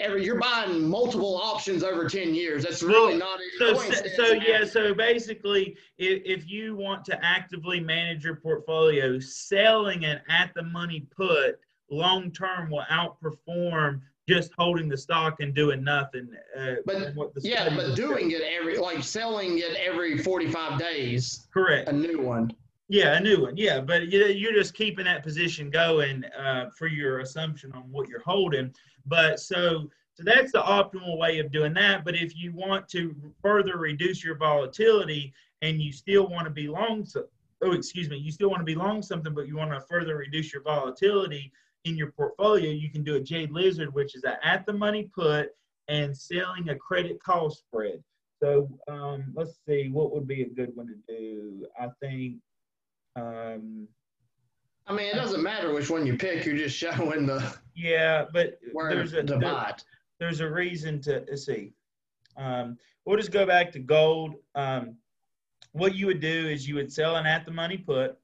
[0.00, 2.64] every you're buying multiple options over 10 years.
[2.64, 7.80] That's really not So, instance so yeah, so basically, if, if you want to actively
[7.80, 11.58] manage your portfolio, selling an at the money put
[11.90, 16.28] long term will outperform just holding the stock and doing nothing.
[16.54, 21.88] Uh, But, Yeah, but doing it every like selling it every 45 days, correct.
[21.88, 22.52] a new one.
[22.88, 23.56] Yeah, a new one.
[23.56, 28.08] Yeah, but you- you're just keeping that position going uh, for your assumption on what
[28.08, 28.74] you're holding.
[29.06, 32.04] But so so that's the optimal way of doing that.
[32.04, 35.32] But if you want to further reduce your volatility
[35.62, 37.26] and you still want to be long, so,
[37.62, 40.16] oh excuse me, you still want to be long something, but you want to further
[40.16, 41.52] reduce your volatility
[41.84, 45.04] in your portfolio, you can do a Jade Lizard, which is a at the money
[45.14, 45.50] put
[45.86, 48.02] and selling a credit call spread.
[48.42, 51.66] So um, let's see, what would be a good one to do?
[51.80, 52.36] I think
[53.18, 53.88] um,
[54.86, 56.44] I mean, it doesn't matter which one you pick.
[56.46, 58.58] You're just showing the yeah, but
[58.94, 59.50] there's a there-
[60.18, 61.72] there's a reason to see.
[62.36, 64.34] Um, we'll just go back to gold.
[64.54, 64.96] Um,
[65.72, 68.16] what you would do is you would sell an at the money put.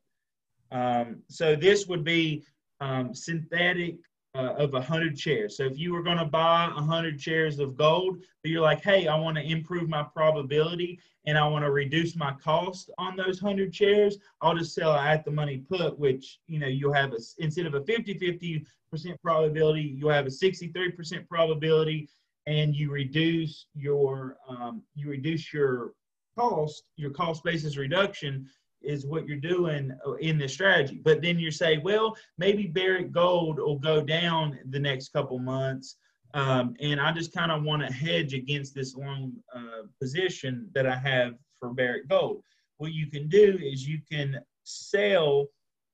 [0.73, 2.45] Um, so this would be
[2.81, 3.97] um, synthetic
[4.35, 5.57] uh, of 100 shares.
[5.57, 9.07] So if you were going to buy 100 shares of gold, but you're like, hey,
[9.07, 13.43] I want to improve my probability and I want to reduce my cost on those
[13.43, 17.19] 100 shares, I'll just sell at the money put, which, you know, you'll have a,
[17.39, 22.09] instead of a 50 50 percent probability, you'll have a 63% probability
[22.47, 25.95] and you reduce your um, you reduce your
[26.39, 28.47] cost your cost basis reduction
[28.85, 31.01] is what you're doing in this strategy.
[31.03, 35.97] But then you say, well, maybe Barrick Gold will go down the next couple months.
[36.35, 40.87] Um, and I just kind of want to hedge against this long uh, position that
[40.87, 42.43] I have for Barrick Gold.
[42.79, 45.47] What you can do is you can sell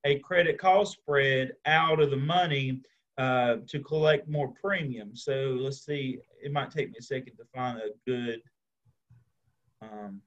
[0.03, 2.81] a credit call spread out of the money
[3.17, 5.15] uh, to collect more premium.
[5.15, 8.41] So let's see, it might take me a second to find a good
[9.81, 10.21] um,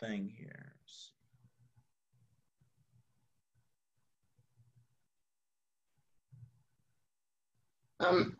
[0.00, 0.75] thing here.
[8.00, 8.36] Um,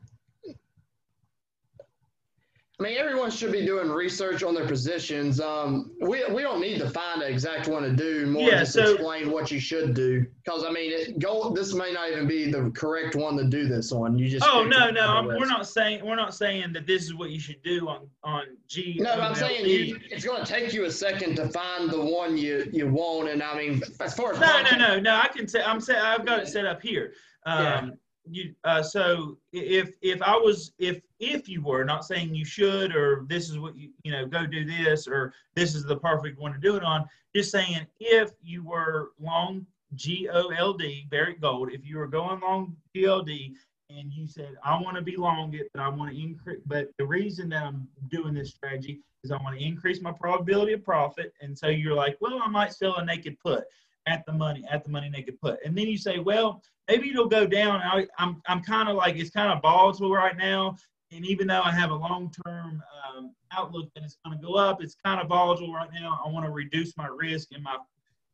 [2.79, 5.41] I mean, everyone should be doing research on their positions.
[5.41, 8.27] Um, we, we don't need to find the exact one to do.
[8.27, 10.27] More yeah, just so, explain what you should do.
[10.45, 11.55] Because I mean, it, go.
[11.55, 14.19] This may not even be the correct one to do this on.
[14.19, 14.45] You just.
[14.47, 17.63] Oh no, no, we're not saying we're not saying that this is what you should
[17.63, 18.99] do on on G.
[19.01, 22.37] No, I'm saying you, it's going to take you a second to find the one
[22.37, 23.31] you you want.
[23.31, 25.97] And I mean, as far as no, no, no, no, I can say I'm say
[25.97, 27.15] I've got it set up here.
[27.47, 27.89] Um, yeah
[28.29, 32.95] you uh, so if if I was if if you were not saying you should
[32.95, 36.39] or this is what you you know go do this or this is the perfect
[36.39, 41.07] one to do it on, just saying if you were long G O L D
[41.11, 43.55] Barrick Gold, if you were going long G O L D
[43.91, 46.89] and you said I want to be long it, but I want to increase, but
[46.99, 50.85] the reason that I'm doing this strategy is I want to increase my probability of
[50.85, 53.64] profit, and so you're like, well, I might sell a naked put
[54.07, 55.59] at the money at the money naked put.
[55.65, 57.81] And then you say well maybe it'll go down.
[57.81, 60.77] I, am I'm, I'm kind of like it's kind of volatile right now.
[61.13, 62.83] And even though i have a long-term
[63.17, 66.21] um, outlook that it's going to go up it's kind of volatile right now.
[66.25, 67.77] I want to reduce my risk in my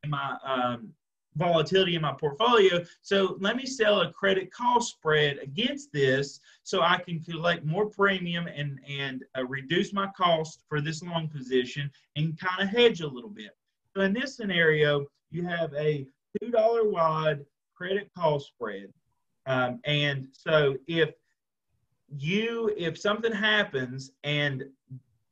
[0.05, 0.93] in my um,
[1.37, 2.85] volatility in my portfolio.
[3.01, 7.87] So let me sell a credit call spread against this so i can collect more
[7.87, 13.01] premium and and uh, reduce my cost for this long position and kind of hedge
[13.01, 13.57] a little bit.
[13.95, 16.07] So in this scenario you have a
[16.43, 18.93] $2 wide credit call spread.
[19.47, 21.11] Um, and so if
[22.17, 24.65] you, if something happens and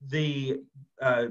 [0.08, 0.60] the
[1.00, 1.26] uh,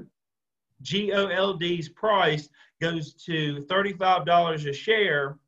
[0.82, 2.48] GOLD's price
[2.80, 5.38] goes to $35 a share,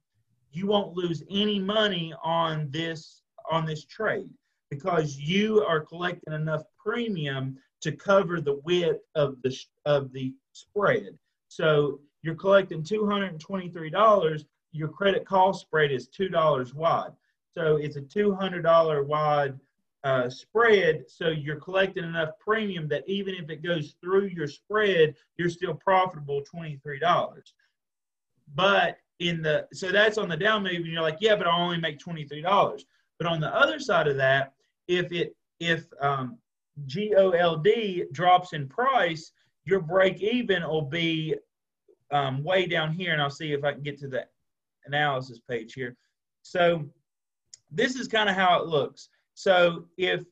[0.52, 4.28] you won't lose any money on this on this trade
[4.70, 9.56] because you are collecting enough premium to cover the width of the
[9.86, 11.18] of the spread.
[11.48, 17.12] So you're collecting $223, your credit call spread is $2 wide.
[17.54, 19.58] So it's a $200 wide
[20.04, 21.04] uh, spread.
[21.08, 25.74] So you're collecting enough premium that even if it goes through your spread, you're still
[25.74, 27.52] profitable $23.
[28.54, 31.56] But in the, so that's on the down move, and you're like, yeah, but I
[31.56, 32.82] only make $23.
[33.18, 34.54] But on the other side of that,
[34.88, 36.38] if it, if um,
[36.92, 37.68] GOLD
[38.12, 39.32] drops in price,
[39.64, 41.36] your break even will be
[42.12, 44.26] um, way down here, and I'll see if I can get to the
[44.86, 45.96] analysis page here.
[46.42, 46.84] So
[47.70, 49.08] this is kind of how it looks.
[49.34, 50.24] So if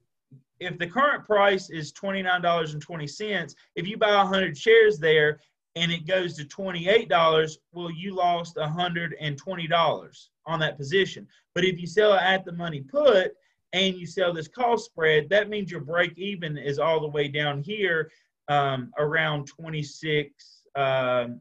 [0.61, 5.41] if the current price is $29.20, if you buy 100 shares there
[5.75, 11.27] and it goes to $28, well, you lost $120 on that position.
[11.55, 13.33] But if you sell it at the money put
[13.73, 17.29] and you sell this cost spread, that means your break even is all the way
[17.29, 18.11] down here
[18.49, 21.41] um, around 26, um,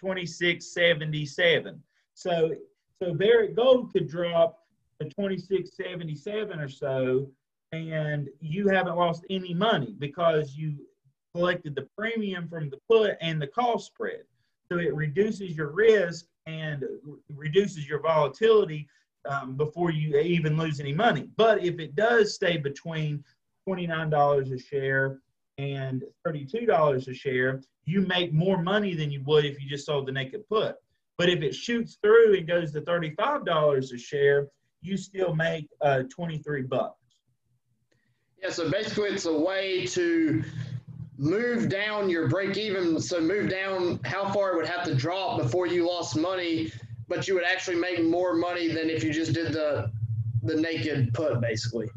[0.00, 1.82] 2677.
[2.14, 2.54] So
[3.02, 4.58] so Barrick Gold could drop
[5.00, 7.30] to 2677 or so,
[7.72, 10.74] and you haven't lost any money because you
[11.34, 14.22] collected the premium from the put and the cost spread.
[14.70, 16.84] So it reduces your risk and
[17.34, 18.86] reduces your volatility
[19.28, 21.28] um, before you even lose any money.
[21.36, 23.24] But if it does stay between
[23.68, 25.18] $29 a share
[25.58, 27.60] and $32 a share,
[27.90, 30.76] you make more money than you would if you just sold the naked put.
[31.18, 34.48] But if it shoots through and goes to $35 a share,
[34.80, 36.94] you still make uh, 23 bucks.
[38.42, 40.42] Yeah, so basically it's a way to
[41.18, 42.98] move down your break even.
[43.00, 46.72] So move down how far it would have to drop before you lost money,
[47.08, 49.90] but you would actually make more money than if you just did the
[50.42, 51.90] the naked put basically.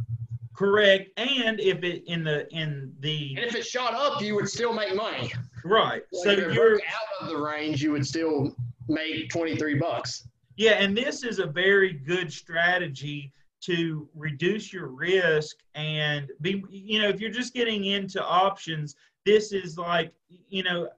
[0.54, 1.10] Correct.
[1.18, 4.74] And if it in the in the and if it shot up, you would still
[4.74, 5.32] make money.
[5.64, 6.03] Right.
[6.11, 8.55] So you're out of the range, you would still
[8.88, 10.28] make twenty three bucks.
[10.55, 17.01] Yeah, and this is a very good strategy to reduce your risk and be you
[17.01, 18.95] know if you're just getting into options
[19.26, 20.14] this is like
[20.49, 20.89] you know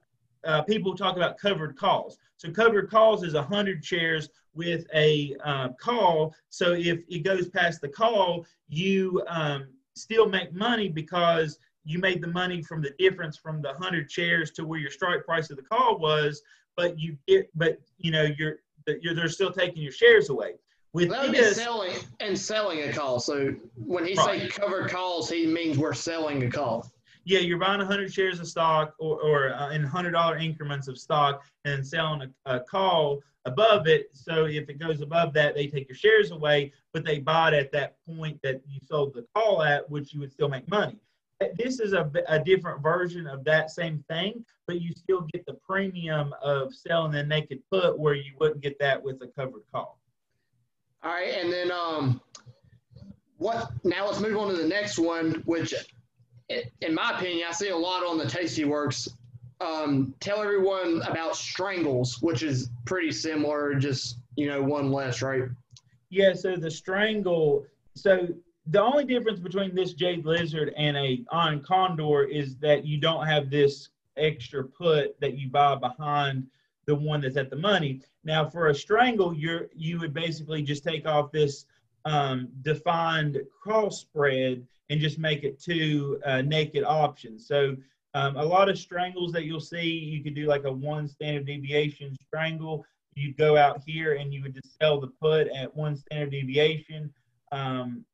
[0.44, 5.68] uh, people talk about covered calls so covered calls is 100 shares with a uh,
[5.80, 6.34] call.
[6.48, 12.20] So if it goes past the call, you um, still make money because you made
[12.20, 15.56] the money from the difference from the 100 shares to where your strike price of
[15.56, 16.42] the call was,
[16.76, 18.56] but you get, but you know, you're,
[19.00, 20.54] you're they're still taking your shares away.
[20.92, 23.20] With would be selling and selling a call.
[23.20, 24.42] So when he right.
[24.42, 26.90] say covered calls, he means we're selling a call.
[27.24, 31.44] Yeah, you're buying 100 shares of stock or, or uh, in $100 increments of stock
[31.64, 34.10] and selling a, a call above it.
[34.12, 37.72] So if it goes above that, they take your shares away, but they bought at
[37.72, 40.98] that point that you sold the call at, which you would still make money.
[41.58, 45.54] This is a, a different version of that same thing, but you still get the
[45.54, 49.98] premium of selling the naked put where you wouldn't get that with a covered call.
[51.02, 52.20] All right, and then um,
[53.36, 53.70] what?
[53.84, 55.74] Now let's move on to the next one, which,
[56.48, 59.08] in my opinion, I see a lot on the Tastyworks.
[59.60, 65.44] Um, tell everyone about strangles, which is pretty similar, just you know, one less, right?
[66.10, 66.32] Yeah.
[66.32, 67.66] So the strangle.
[67.94, 68.28] So
[68.66, 73.26] the only difference between this jade lizard and a iron condor is that you don't
[73.26, 76.46] have this extra put that you buy behind
[76.86, 78.00] the one that's at the money.
[78.24, 81.66] Now, for a strangle, you're you would basically just take off this
[82.04, 87.46] um, defined cross spread and just make it two uh, naked options.
[87.46, 87.76] So
[88.14, 91.46] um, a lot of strangles that you'll see, you could do like a one standard
[91.46, 92.84] deviation strangle.
[93.14, 97.12] You'd go out here and you would just sell the put at one standard deviation.
[97.52, 98.04] Um,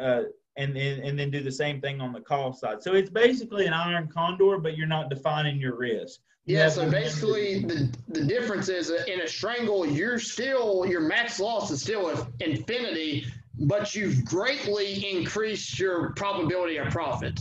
[0.00, 0.22] uh,
[0.56, 2.82] and then and then do the same thing on the call side.
[2.82, 6.20] So it's basically an iron condor, but you're not defining your risk.
[6.46, 11.70] Yeah, so basically the the difference is in a strangle, you're still your max loss
[11.70, 13.26] is still infinity,
[13.60, 17.40] but you've greatly increased your probability of profit.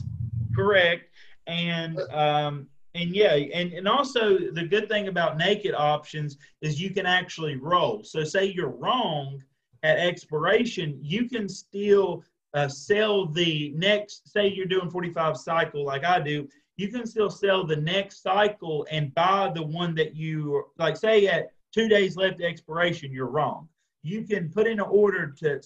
[0.55, 1.09] Correct,
[1.47, 6.91] and um, and yeah, and and also the good thing about naked options is you
[6.91, 8.03] can actually roll.
[8.03, 9.41] So say you're wrong
[9.83, 12.23] at expiration, you can still
[12.53, 16.47] uh, sell the next, say you're doing 45 cycle like I do,
[16.77, 21.27] you can still sell the next cycle and buy the one that you, like say
[21.27, 23.67] at two days left expiration, you're wrong.
[24.01, 25.61] You can put in an order to,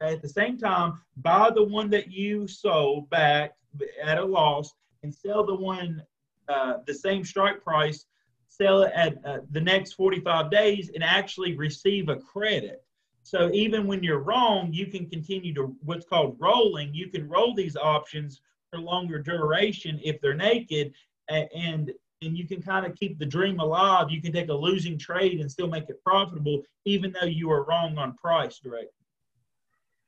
[0.00, 3.54] at the same time, buy the one that you sold back
[4.02, 4.72] at a loss
[5.02, 6.02] and sell the one,
[6.48, 8.06] uh, the same strike price,
[8.48, 12.84] sell it at uh, the next 45 days and actually receive a credit.
[13.22, 16.94] So even when you're wrong, you can continue to what's called rolling.
[16.94, 20.92] You can roll these options for longer duration if they're naked,
[21.28, 21.92] and
[22.22, 24.10] and you can kind of keep the dream alive.
[24.10, 27.64] You can take a losing trade and still make it profitable, even though you are
[27.64, 28.92] wrong on price, direct.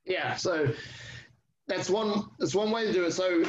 [0.04, 0.36] Yeah.
[0.36, 0.72] So
[1.66, 3.12] that's one that's one way to do it.
[3.12, 3.44] So,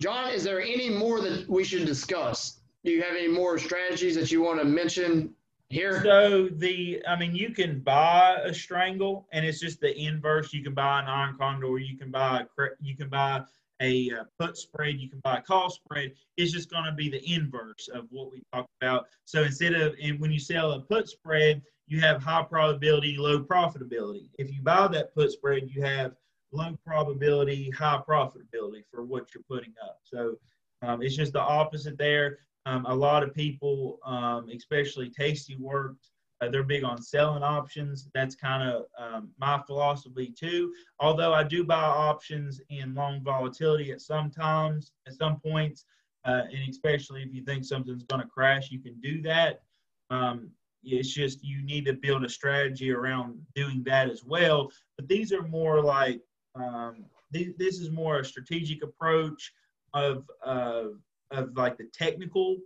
[0.00, 2.60] John, is there any more that we should discuss?
[2.84, 5.34] Do you have any more strategies that you want to mention
[5.74, 6.02] here?
[6.02, 10.52] So the, I mean, you can buy a strangle, and it's just the inverse.
[10.52, 11.78] You can buy an iron condor.
[11.78, 13.42] You can buy a, you can buy
[13.80, 15.00] a uh, put spread.
[15.00, 16.12] You can buy a call spread.
[16.36, 19.06] It's just going to be the inverse of what we talked about.
[19.24, 23.40] So instead of, and when you sell a put spread, you have high probability, low
[23.40, 24.30] profitability.
[24.38, 26.12] If you buy that put spread, you have
[26.52, 29.98] low probability, high profitability for what you're putting up.
[30.04, 30.36] So
[30.82, 32.38] um, it's just the opposite there.
[32.66, 36.10] Um, a lot of people, um, especially Tastyworks,
[36.40, 38.08] uh, they're big on selling options.
[38.14, 40.72] That's kind of um, my philosophy too.
[40.98, 45.84] Although I do buy options in long volatility at some times, at some points,
[46.24, 49.62] uh, and especially if you think something's going to crash, you can do that.
[50.10, 50.50] Um,
[50.82, 54.70] it's just you need to build a strategy around doing that as well.
[54.96, 56.20] But these are more like
[56.54, 59.52] um, th- this is more a strategic approach
[59.92, 60.84] of uh,
[61.30, 62.58] of like the technical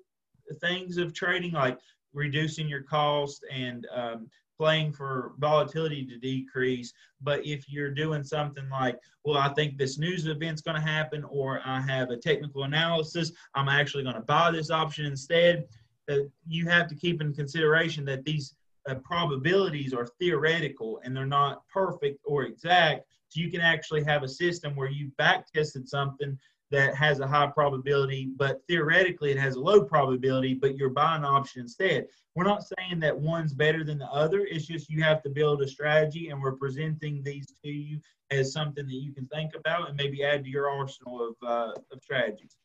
[0.60, 1.78] things of trading, like
[2.12, 4.28] reducing your cost and um,
[4.58, 6.92] playing for volatility to decrease.
[7.20, 11.24] But if you're doing something like, well, I think this news event's going to happen,
[11.24, 15.66] or I have a technical analysis, I'm actually going to buy this option instead.
[16.10, 18.54] Uh, you have to keep in consideration that these
[18.88, 23.04] uh, probabilities are theoretical and they're not perfect or exact.
[23.28, 26.38] So you can actually have a system where you back tested something
[26.70, 31.20] that has a high probability, but theoretically it has a low probability, but you're buying
[31.20, 32.06] an option instead.
[32.34, 34.40] We're not saying that one's better than the other.
[34.40, 38.00] It's just you have to build a strategy, and we're presenting these to you
[38.30, 41.72] as something that you can think about and maybe add to your arsenal of, uh,
[41.90, 42.56] of strategies.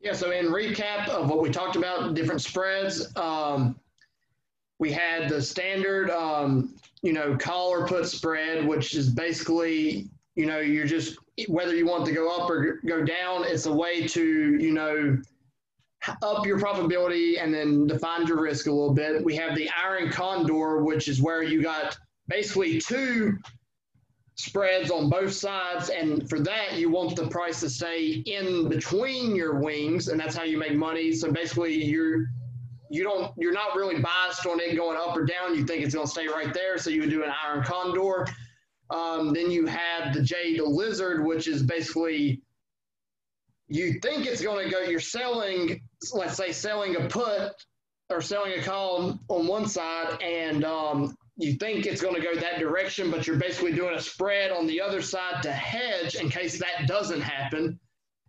[0.00, 3.78] Yeah, so in recap of what we talked about, different spreads, um,
[4.78, 10.46] we had the standard, um, you know, call or put spread, which is basically, you
[10.46, 11.18] know, you're just
[11.48, 15.18] whether you want to go up or go down, it's a way to, you know,
[16.22, 19.22] up your probability and then define your risk a little bit.
[19.22, 21.96] We have the iron condor, which is where you got
[22.28, 23.36] basically two
[24.36, 25.90] spreads on both sides.
[25.90, 30.34] And for that, you want the price to stay in between your wings, and that's
[30.34, 31.12] how you make money.
[31.12, 32.26] So basically, you're
[32.90, 35.54] you don't you're not really biased on it going up or down.
[35.54, 38.26] You think it's going to stay right there, so you would do an iron condor.
[38.90, 42.42] Um, then you have the jade lizard, which is basically
[43.68, 44.80] you think it's going to go.
[44.80, 45.80] You're selling,
[46.12, 47.52] let's say, selling a put
[48.10, 52.34] or selling a call on one side, and um, you think it's going to go
[52.34, 56.28] that direction, but you're basically doing a spread on the other side to hedge in
[56.28, 57.78] case that doesn't happen.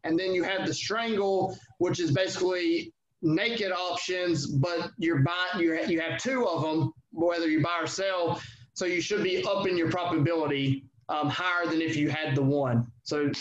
[0.03, 2.93] And then you have the strangle, which is basically
[3.23, 7.87] naked options, but you're buying you you have two of them, whether you buy or
[7.87, 8.39] sell.
[8.73, 12.43] So you should be up in your probability um, higher than if you had the
[12.43, 12.87] one.
[13.03, 13.31] So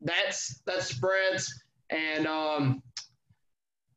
[0.00, 2.82] that's that spreads, and um,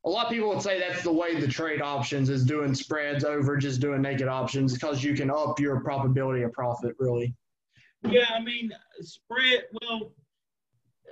[0.06, 3.24] a lot of people would say that's the way the trade options is doing spreads
[3.24, 7.34] over just doing naked options because you can up your probability of profit really.
[8.04, 8.72] Yeah, I mean
[9.02, 9.64] spread.
[9.82, 10.12] Well,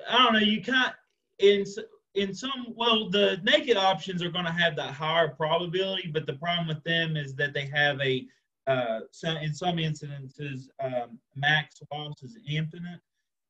[0.07, 0.39] I don't know.
[0.39, 0.93] You can't
[1.39, 1.65] in
[2.13, 2.67] in some.
[2.75, 6.83] Well, the naked options are going to have that higher probability, but the problem with
[6.83, 8.27] them is that they have a
[8.67, 12.99] uh, so in some instances um, max loss is infinite,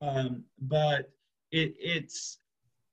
[0.02, 1.12] um, but
[1.52, 2.40] it, it's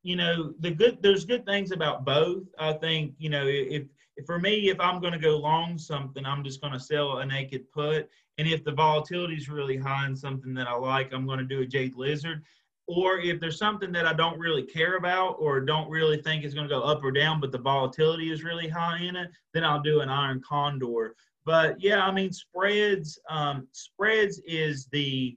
[0.03, 2.45] you know the good there's good things about both.
[2.59, 3.85] I think you know if,
[4.17, 7.19] if for me if i'm going to go long something i'm just going to sell
[7.19, 8.09] a naked put
[8.39, 11.45] and if the volatility is really high in something that i like i'm going to
[11.45, 12.43] do a jade lizard.
[12.87, 16.55] Or if there's something that i don't really care about or don't really think is
[16.55, 19.65] going to go up or down but the volatility is really high in it then
[19.65, 21.15] i'll do an iron condor
[21.51, 25.37] but yeah i mean spreads um, spreads is the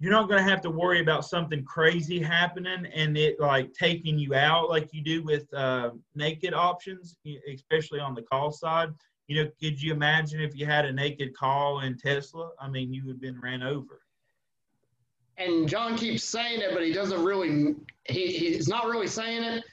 [0.00, 4.18] you're not going to have to worry about something crazy happening and it like taking
[4.18, 7.16] you out like you do with uh, naked options,
[7.52, 8.90] especially on the call side.
[9.26, 12.50] You know, could you imagine if you had a naked call in Tesla?
[12.60, 14.00] I mean, you would have been ran over.
[15.36, 17.74] And John keeps saying it, but he doesn't really.
[18.04, 19.64] He, he's not really saying it.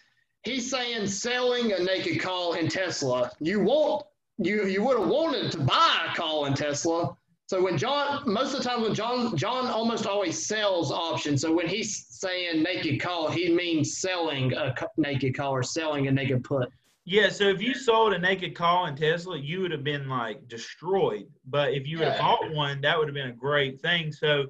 [0.43, 3.31] He's saying selling a naked call in Tesla.
[3.39, 4.03] You won't.
[4.37, 7.15] You you would have wanted to buy a call in Tesla
[7.47, 11.41] so when John, most of the time when John, John almost always sells options.
[11.41, 16.11] So when he's saying naked call, he means selling a naked call or selling a
[16.11, 16.69] naked put.
[17.03, 17.29] Yeah.
[17.29, 21.27] So if you sold a naked call in Tesla, you would have been like destroyed.
[21.45, 24.11] But if you would have bought one, that would have been a great thing.
[24.11, 24.45] So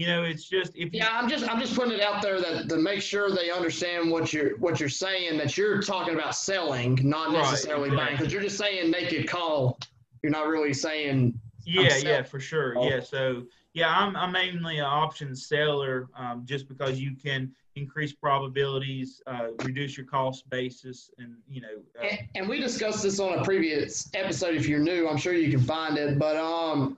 [0.00, 2.70] you know, it's just if yeah, I'm just I'm just putting it out there that
[2.70, 6.98] to make sure they understand what you're what you're saying that you're talking about selling,
[7.02, 9.78] not necessarily right, buying, because you're just saying naked call.
[10.22, 12.78] You're not really saying yeah, yeah, for sure.
[12.78, 12.88] Oh.
[12.88, 13.42] Yeah, so
[13.74, 19.48] yeah, I'm I'm mainly an option seller, um, just because you can increase probabilities, uh,
[19.64, 21.82] reduce your cost basis, and you know.
[22.00, 24.54] Uh, and, and, we discussed this on a previous episode.
[24.54, 26.18] If you're new, I'm sure you can find it.
[26.18, 26.96] But um,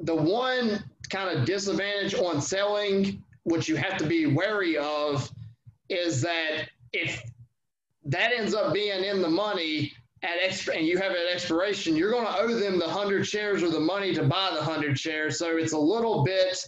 [0.00, 5.30] the one kind of disadvantage on selling, which you have to be wary of,
[5.88, 7.22] is that if
[8.04, 9.92] that ends up being in the money,
[10.24, 13.70] at and you have an expiration, you're going to owe them the 100 shares or
[13.70, 15.38] the money to buy the 100 shares.
[15.38, 16.64] So it's a little bit,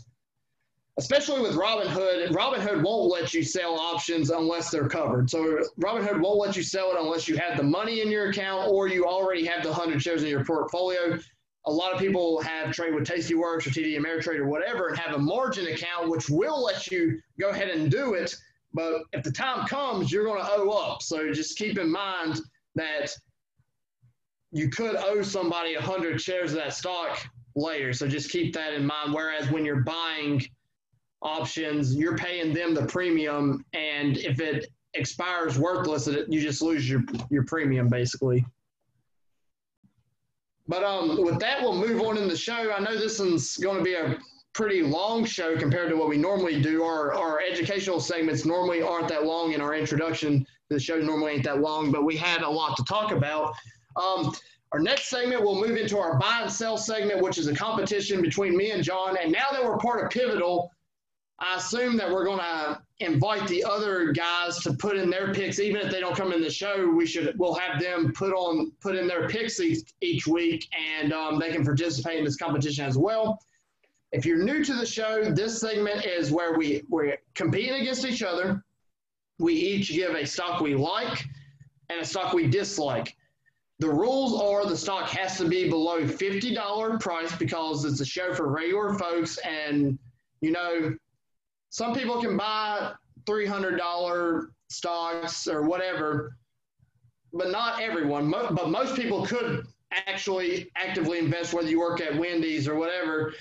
[0.99, 5.31] especially with Robinhood, Robinhood won't let you sell options unless they're covered.
[5.31, 8.69] So Robinhood won't let you sell it unless you have the money in your account
[8.69, 11.19] or you already have the 100 shares in your portfolio.
[11.67, 15.15] A lot of people have trade with Tastyworks or TD Ameritrade or whatever and have
[15.15, 18.37] a margin account, which will let you go ahead and do it.
[18.73, 21.03] But if the time comes, you're going to owe up.
[21.03, 22.41] So just keep in mind
[22.77, 23.11] that
[24.53, 27.93] you could owe somebody 100 shares of that stock later.
[27.93, 29.13] So just keep that in mind.
[29.13, 30.43] Whereas when you're buying
[31.23, 37.03] options, you're paying them the premium, and if it expires worthless, you just lose your
[37.31, 38.45] your premium basically.
[40.69, 42.73] But um, with that, we'll move on in the show.
[42.73, 44.19] I know this is going to be a
[44.53, 46.83] pretty long show compared to what we normally do.
[46.83, 50.47] Our our educational segments normally aren't that long in our introduction.
[50.69, 53.55] The show normally ain't that long, but we had a lot to talk about.
[53.97, 54.35] Um,
[54.73, 58.21] our next segment, we'll move into our buy and sell segment, which is a competition
[58.21, 59.17] between me and John.
[59.23, 60.71] And now that we're part of Pivotal,
[61.39, 65.59] I assume that we're going to invite the other guys to put in their picks,
[65.59, 66.89] even if they don't come in the show.
[66.89, 70.67] We should we'll have them put on put in their picks each, each week,
[70.99, 73.39] and um, they can participate in this competition as well.
[74.13, 78.23] If you're new to the show, this segment is where we we're competing against each
[78.23, 78.63] other.
[79.39, 81.27] We each give a stock we like
[81.91, 83.15] and a stock we dislike.
[83.79, 88.33] The rules are the stock has to be below $50 price because it's a show
[88.33, 89.37] for regular folks.
[89.39, 89.99] And,
[90.41, 90.97] you know,
[91.77, 92.93] some people can buy
[93.27, 96.39] $300 stocks or whatever,
[97.35, 98.31] but not everyone.
[98.31, 99.67] But most people could
[100.07, 103.35] actually actively invest, whether you work at Wendy's or whatever,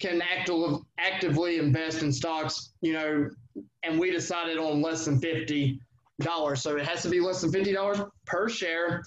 [0.00, 3.30] can actively actively invest in stocks, you know,
[3.84, 5.78] and we decided on less than fifty
[6.20, 6.62] dollars.
[6.62, 9.04] So it has to be less than fifty dollars per share.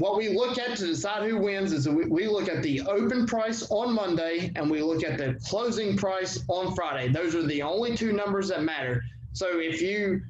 [0.00, 3.70] What we look at to decide who wins is we, look at the open price
[3.70, 7.12] on Monday and we look at the closing price on Friday.
[7.12, 9.02] Those are the only two numbers that matter.
[9.34, 10.22] So if you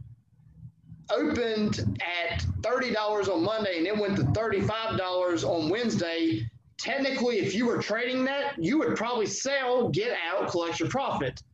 [1.09, 7.65] opened at $30 on Monday and it went to $35 on Wednesday, technically, if you
[7.65, 11.45] were trading that, you would probably sell, get out, collect your profit.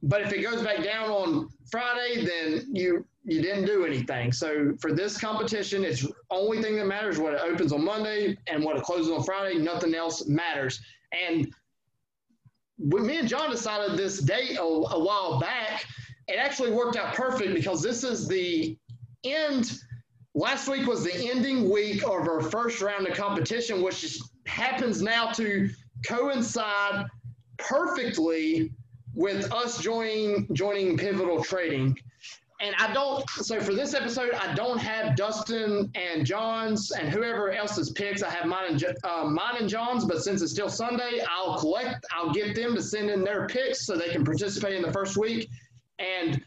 [0.00, 4.32] But if it goes back down on Friday, then you you didn't do anything.
[4.32, 8.64] So for this competition, it's only thing that matters what it opens on Monday and
[8.64, 9.58] what it closes on Friday.
[9.58, 10.80] Nothing else matters.
[11.12, 11.52] And
[12.78, 15.84] when me and John decided this date a, a while back,
[16.28, 18.76] it actually worked out perfect because this is the
[19.24, 19.76] end.
[20.36, 25.02] Last week was the ending week of our first round of competition, which just happens
[25.02, 25.68] now to
[26.06, 27.06] coincide
[27.58, 28.70] perfectly
[29.14, 31.98] with us joining joining Pivotal Trading.
[32.60, 33.28] And I don't.
[33.30, 38.22] So for this episode, I don't have Dustin and John's and whoever else's picks.
[38.22, 40.06] I have mine and uh, mine and John's.
[40.06, 42.06] But since it's still Sunday, I'll collect.
[42.12, 45.18] I'll get them to send in their picks so they can participate in the first
[45.18, 45.50] week.
[45.98, 46.42] And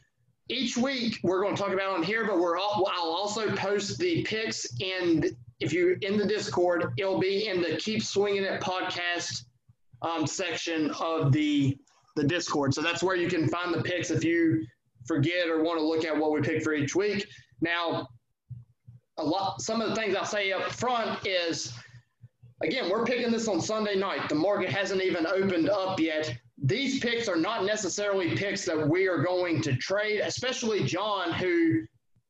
[0.49, 3.99] each week we're going to talk about on here, but we're all, I'll also post
[3.99, 6.93] the picks in if you're in the Discord.
[6.97, 9.43] It'll be in the Keep Swinging It podcast
[10.01, 11.77] um, section of the
[12.15, 12.73] the Discord.
[12.73, 14.65] So that's where you can find the picks if you
[15.07, 17.27] forget or want to look at what we pick for each week.
[17.61, 18.07] Now,
[19.17, 21.73] a lot some of the things I'll say up front is
[22.63, 24.29] again, we're picking this on Sunday night.
[24.29, 26.35] The market hasn't even opened up yet.
[26.61, 31.83] These picks are not necessarily picks that we are going to trade, especially John, who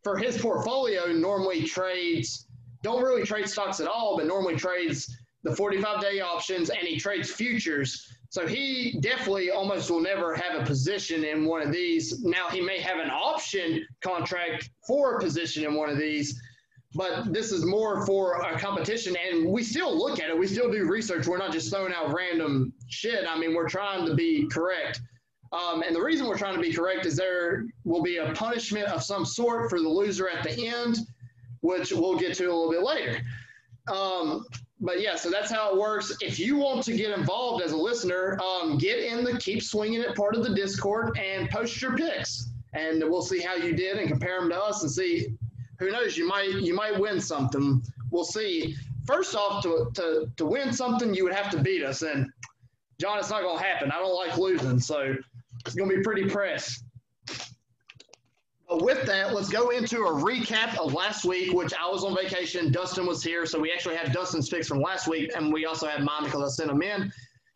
[0.03, 2.47] for his portfolio normally trades,
[2.83, 6.99] don't really trade stocks at all, but normally trades the 45 day options and he
[6.99, 8.07] trades futures.
[8.29, 12.23] So he definitely almost will never have a position in one of these.
[12.23, 16.39] Now he may have an option contract for a position in one of these,
[16.93, 19.15] but this is more for a competition.
[19.15, 20.37] And we still look at it.
[20.37, 21.25] We still do research.
[21.25, 23.25] We're not just throwing out random shit.
[23.27, 25.01] I mean, we're trying to be correct.
[25.51, 28.89] Um, and the reason we're trying to be correct is there will be a punishment
[28.89, 30.99] of some sort for the loser at the end,
[31.61, 33.19] which we'll get to a little bit later.
[33.91, 34.45] Um,
[34.79, 36.15] but yeah, so that's how it works.
[36.21, 40.01] If you want to get involved as a listener, um, get in the keep swinging
[40.01, 43.97] it part of the Discord and post your picks, and we'll see how you did
[43.97, 45.27] and compare them to us and see.
[45.79, 46.17] Who knows?
[46.17, 47.81] You might you might win something.
[48.11, 48.75] We'll see.
[49.05, 52.31] First off, to to to win something, you would have to beat us, and
[52.99, 53.91] John, it's not going to happen.
[53.91, 55.15] I don't like losing, so
[55.65, 56.83] it's going to be pretty press.
[58.69, 62.15] But with that, let's go into a recap of last week, which I was on
[62.15, 62.71] vacation.
[62.71, 65.87] Dustin was here, so we actually have Dustin's picks from last week, and we also
[65.87, 67.11] mine because I sent them in.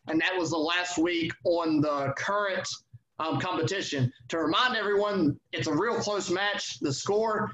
[0.07, 2.67] And that was the last week on the current
[3.19, 4.11] um, competition.
[4.29, 6.79] To remind everyone, it's a real close match.
[6.79, 7.51] The score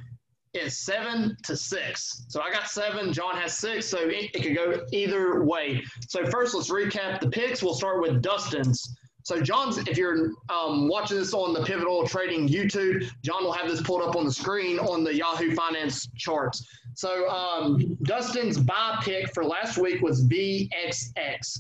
[0.54, 2.26] is seven to six.
[2.30, 3.12] So I got seven.
[3.12, 3.86] John has six.
[3.86, 5.84] So it, it could go either way.
[6.08, 7.62] So first, let's recap the picks.
[7.62, 8.96] We'll start with Dustin's.
[9.24, 13.70] So John's, if you're um, watching this on the Pivotal Trading YouTube, John will have
[13.70, 16.66] this pulled up on the screen on the Yahoo Finance charts.
[16.96, 21.60] So um, Dustin's buy pick for last week was VXX.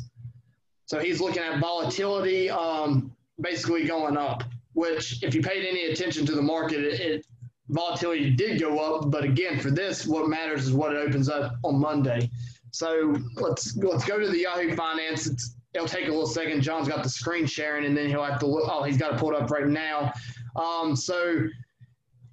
[0.85, 4.43] So he's looking at volatility um, basically going up,
[4.73, 7.25] which if you paid any attention to the market, it, it
[7.69, 9.11] volatility did go up.
[9.11, 12.29] But again, for this, what matters is what it opens up on Monday.
[12.71, 15.27] So let's let's go to the Yahoo Finance.
[15.27, 16.61] It's it'll take a little second.
[16.61, 18.69] John's got the screen sharing, and then he'll have to look.
[18.69, 20.13] Oh, he's got to pull it up right now.
[20.55, 21.47] Um, so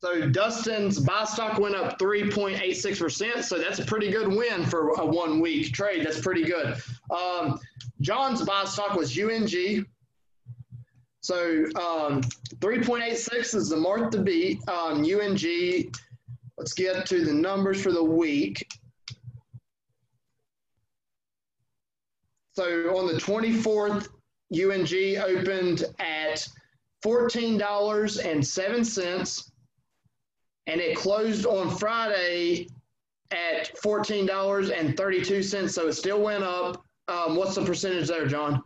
[0.04, 3.44] So Dustin's buy stock went up 3.86%.
[3.44, 6.06] So that's a pretty good win for a one week trade.
[6.06, 6.76] That's pretty good.
[7.10, 7.58] Um,
[8.02, 9.86] John's buy stock was UNG.
[11.22, 12.22] So um,
[12.60, 14.60] 3.86 is the mark to beat.
[14.68, 15.90] Um, UNG,
[16.58, 18.68] let's get to the numbers for the week.
[22.52, 24.10] So on the 24th,
[24.54, 26.46] UNG opened at
[27.04, 29.52] $14.07
[30.68, 32.70] and it closed on Friday
[33.32, 38.62] at $14.32 so it still went up um, what's the percentage there John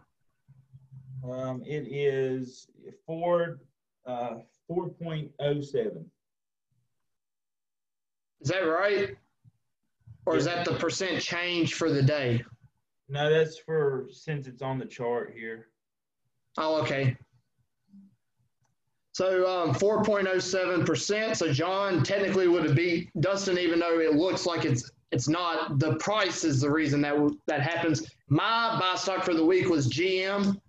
[1.24, 2.68] um, it is
[3.06, 3.60] four
[4.06, 6.06] uh, 4.07
[8.42, 9.16] Is that right?
[10.26, 12.44] Or is that the percent change for the day?
[13.10, 15.70] No, that's for since it's on the chart here.
[16.58, 17.18] Oh, okay.
[19.18, 21.36] So um, 4.07%.
[21.36, 25.80] So John technically would have beat Dustin, even though it looks like it's it's not.
[25.80, 27.16] The price is the reason that
[27.48, 28.12] that happens.
[28.30, 30.62] My buy stock for the week was GM.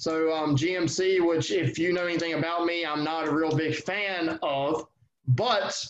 [0.00, 3.76] So um, GMC, which if you know anything about me, I'm not a real big
[3.76, 4.88] fan of,
[5.28, 5.86] but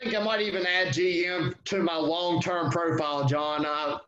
[0.00, 3.64] I think I might even add GM to my long-term profile, John.
[3.64, 3.98] Uh,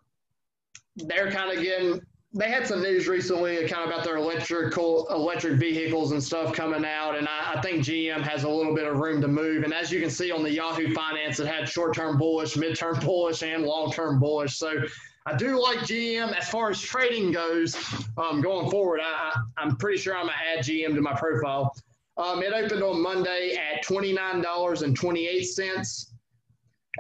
[0.97, 2.01] they're kind of getting
[2.35, 6.85] they had some news recently kind of about their electrical electric vehicles and stuff coming
[6.85, 9.65] out, and I, I, think GM has a little bit of room to move.
[9.65, 13.43] And as you can see on the Yahoo Finance, it had short-term bullish, mid-term bullish,
[13.43, 14.59] and long-term bullish.
[14.59, 14.83] So
[15.25, 17.75] I do like GM as far as trading goes.
[18.19, 21.75] Um, going forward, I, i'm pretty sure I'm gonna add GM to my profile.
[22.19, 26.13] Um, it opened on Monday at twenty nine dollars and twenty eight cents,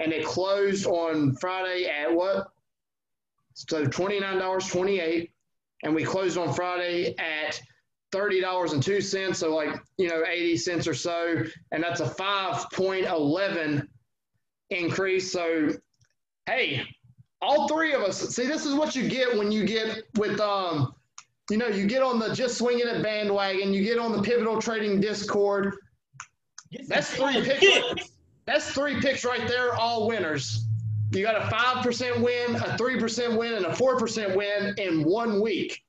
[0.01, 2.49] and it closed on Friday at what?
[3.66, 5.30] So $29.28.
[5.82, 7.61] And we closed on Friday at
[8.12, 9.34] $30.02.
[9.34, 11.42] So, like, you know, 80 cents or so.
[11.72, 13.86] And that's a 5.11
[14.70, 15.32] increase.
[15.32, 15.70] So,
[16.46, 16.84] hey,
[17.40, 20.94] all three of us, see, this is what you get when you get with, um,
[21.50, 24.61] you know, you get on the just swinging it bandwagon, you get on the pivotal
[24.61, 25.74] trading discord.
[26.86, 28.11] That's three picks.
[28.46, 30.67] That's three picks right there, all winners.
[31.11, 35.82] You got a 5% win, a 3% win, and a 4% win in one week.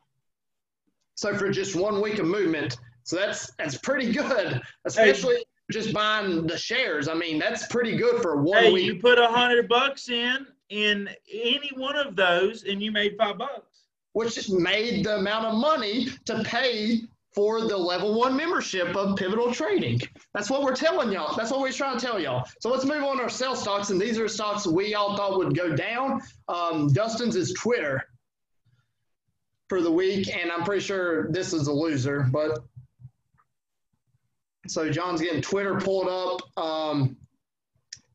[1.15, 2.77] So for just one week of movement.
[3.03, 7.07] So that's that's pretty good, especially hey, just buying the shares.
[7.07, 8.85] I mean, that's pretty good for one hey, week.
[8.85, 13.37] You put a hundred bucks in in any one of those and you made five
[13.37, 13.83] bucks.
[14.13, 17.01] Which made the amount of money to pay
[17.33, 20.01] for the level one membership of Pivotal Trading.
[20.33, 21.35] That's what we're telling y'all.
[21.35, 22.45] That's what we're trying to tell y'all.
[22.59, 23.91] So let's move on to our sell stocks.
[23.91, 26.21] And these are stocks we all thought would go down.
[26.47, 28.03] Um, Dustin's is Twitter
[29.67, 30.35] for the week.
[30.35, 32.27] And I'm pretty sure this is a loser.
[32.31, 32.59] But
[34.67, 36.41] so John's getting Twitter pulled up.
[36.57, 37.15] Um,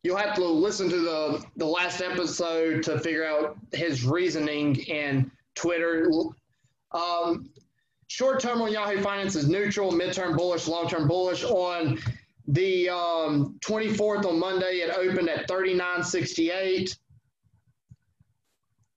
[0.02, 5.30] you'll have to listen to the, the last episode to figure out his reasoning in
[5.54, 6.10] Twitter.
[6.92, 7.50] Um,
[8.08, 11.44] short term on Yahoo Finance is neutral, midterm bullish, long term bullish.
[11.44, 11.98] On
[12.48, 16.96] the um, 24th on Monday, it opened at 39.68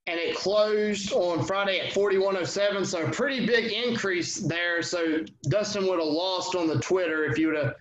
[0.08, 2.86] and it closed on Friday at 41.07.
[2.86, 4.82] So pretty big increase there.
[4.82, 7.76] So Dustin would have lost on the Twitter if you would have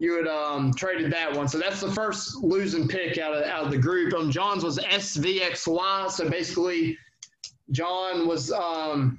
[0.00, 1.48] you would um, traded that one.
[1.48, 4.14] So that's the first losing pick out of out of the group.
[4.14, 6.10] Um, John's was SVXY.
[6.10, 6.96] So basically,
[7.72, 9.18] John was um,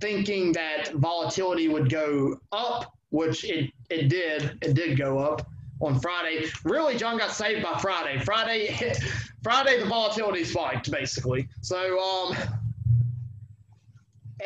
[0.00, 4.58] thinking that volatility would go up, which it, it did.
[4.62, 5.46] It did go up
[5.80, 6.46] on Friday.
[6.64, 8.18] Really, John got saved by Friday.
[8.24, 8.94] Friday,
[9.42, 11.48] Friday, the volatility spiked basically.
[11.60, 12.36] So, um,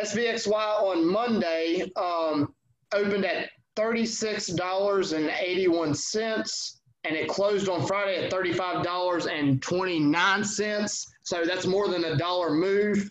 [0.01, 2.55] SVXY on Monday um,
[2.93, 9.27] opened at thirty-six dollars and eighty-one cents, and it closed on Friday at thirty-five dollars
[9.27, 11.13] and twenty-nine cents.
[11.23, 13.11] So that's more than a dollar move.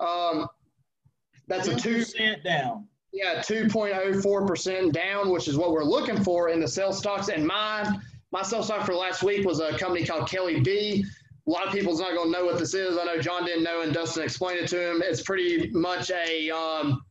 [0.00, 0.48] Um,
[1.48, 1.76] that's 2%.
[1.76, 2.86] a two percent down.
[3.12, 6.68] Yeah, two point oh four percent down, which is what we're looking for in the
[6.68, 7.28] sell stocks.
[7.28, 8.00] And mine,
[8.32, 11.04] my sell stock for last week was a company called Kelly B.
[11.46, 12.98] A lot of people's not going to know what this is.
[12.98, 15.00] I know John didn't know, and Dustin explained it to him.
[15.02, 17.02] It's pretty much a um,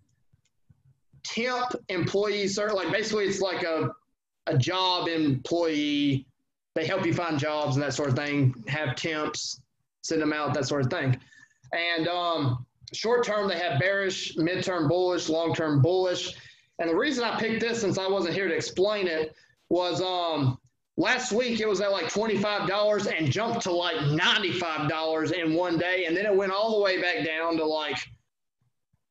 [1.24, 2.72] temp employee, sir.
[2.74, 3.92] Like basically, it's like a
[4.48, 6.28] a job employee.
[6.76, 8.54] They help you find jobs and that sort of thing.
[8.68, 9.62] Have temps,
[10.02, 11.20] send them out, that sort of thing.
[11.72, 12.66] And um,
[12.96, 16.36] short term, they have bearish, midterm bullish, long term bullish.
[16.80, 19.36] And the reason I picked this, since I wasn't here to explain it,
[19.70, 20.58] was um,
[20.98, 26.06] last week it was at like $25 and jumped to like $95 in one day.
[26.06, 27.98] And then it went all the way back down to like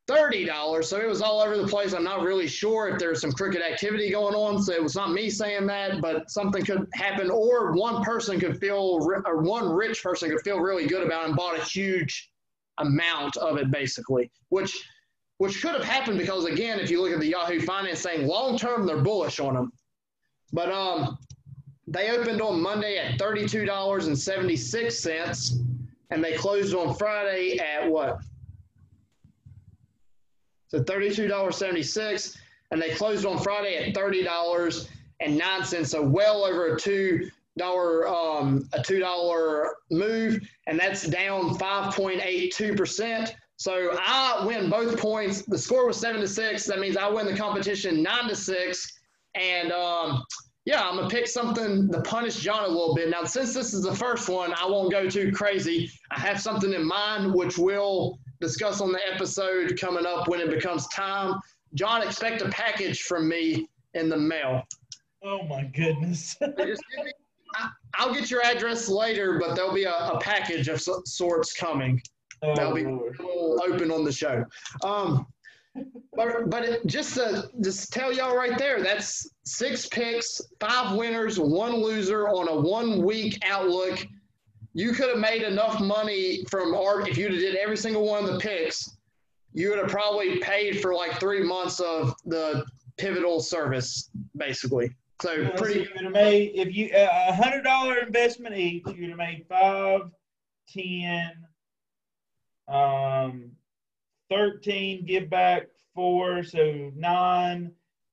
[0.09, 0.85] $30.
[0.85, 1.95] So it was all over the place.
[1.95, 4.63] I'm not really sure if there's some crooked activity going on.
[4.63, 8.59] So it was not me saying that, but something could happen, or one person could
[8.59, 12.31] feel, or one rich person could feel really good about and bought a huge
[12.79, 14.89] amount of it basically, which
[15.39, 18.57] which could have happened because again, if you look at the Yahoo Finance saying long
[18.57, 19.73] term they're bullish on them,
[20.53, 21.19] but um,
[21.87, 25.59] they opened on Monday at thirty two dollars and seventy six cents,
[26.11, 28.19] and they closed on Friday at what?
[30.69, 32.39] So thirty two dollars seventy six,
[32.71, 34.89] and they closed on Friday at thirty dollars
[35.21, 40.79] and nine cents, so well over a two dollar um, a two dollar move, and
[40.79, 43.35] that's down five point eight two percent.
[43.57, 45.43] So I win both points.
[45.43, 46.67] The score was seven to six.
[46.67, 48.99] That means I win the competition nine to six.
[49.35, 50.25] And um,
[50.65, 53.11] yeah, I'm gonna pick something to punish John a little bit.
[53.11, 55.91] Now, since this is the first one, I won't go too crazy.
[56.11, 60.51] I have something in mind which we'll discuss on the episode coming up when it
[60.51, 61.39] becomes time.
[61.75, 64.63] John, expect a package from me in the mail.
[65.23, 66.37] Oh my goodness.
[66.41, 66.75] me,
[67.99, 72.01] I, will get your address later, but there'll be a, a package of sorts coming.
[72.43, 74.45] Oh, That'll be open on the show.
[74.83, 75.27] Um,
[76.15, 81.39] but but it, just to just tell y'all right there, that's six picks, five winners,
[81.41, 84.07] one loser on a one week outlook.
[84.73, 88.25] You could have made enough money from art if you'd have did every single one
[88.25, 88.97] of the picks.
[89.53, 92.67] You would have probably paid for like three months of the
[92.97, 94.91] pivotal service, basically.
[95.23, 95.75] So yeah, pretty.
[95.75, 98.85] So you would have made if you a hundred dollar investment each.
[98.87, 100.11] You would have made five,
[100.69, 101.33] ten,
[102.69, 103.51] um,
[104.31, 107.71] 13, give back four, so nine,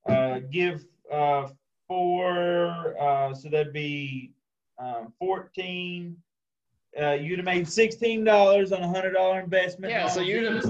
[0.08, 1.48] uh, give uh,
[1.88, 4.34] four, uh, so that'd be
[4.78, 6.16] um, 14.
[7.02, 9.92] Uh, you'd have made $16 on a $100 investment.
[9.92, 10.66] Yeah, so you'd have,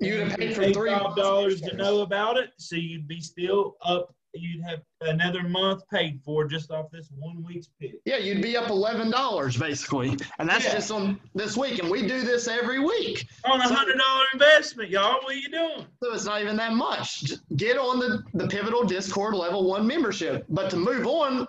[0.00, 4.14] you'd have paid for three dollars to know about it, so you'd be still up
[4.34, 7.94] you'd have another month paid for just off this one week's pick.
[8.04, 10.74] Yeah, you'd be up eleven dollars basically, and that's yeah.
[10.74, 11.78] just on this week.
[11.78, 15.14] And we do this every week on a hundred dollar so, investment, y'all.
[15.22, 15.86] What are you doing?
[16.02, 17.22] So it's not even that much.
[17.24, 20.44] Just get on the the Pivotal Discord level one membership.
[20.48, 21.46] But to move on,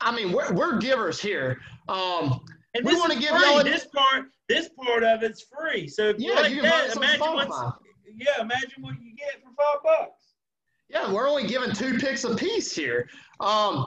[0.00, 1.60] I mean, we're we're givers here.
[1.88, 2.40] Um,
[2.74, 4.26] and we want to give y'all this part.
[4.48, 5.88] This part of it's free.
[5.88, 7.76] So yeah, like you can that, imagine what's
[8.16, 10.19] yeah, imagine what you get for five bucks.
[10.90, 13.08] Yeah, we're only giving two picks a piece here.
[13.38, 13.86] Um,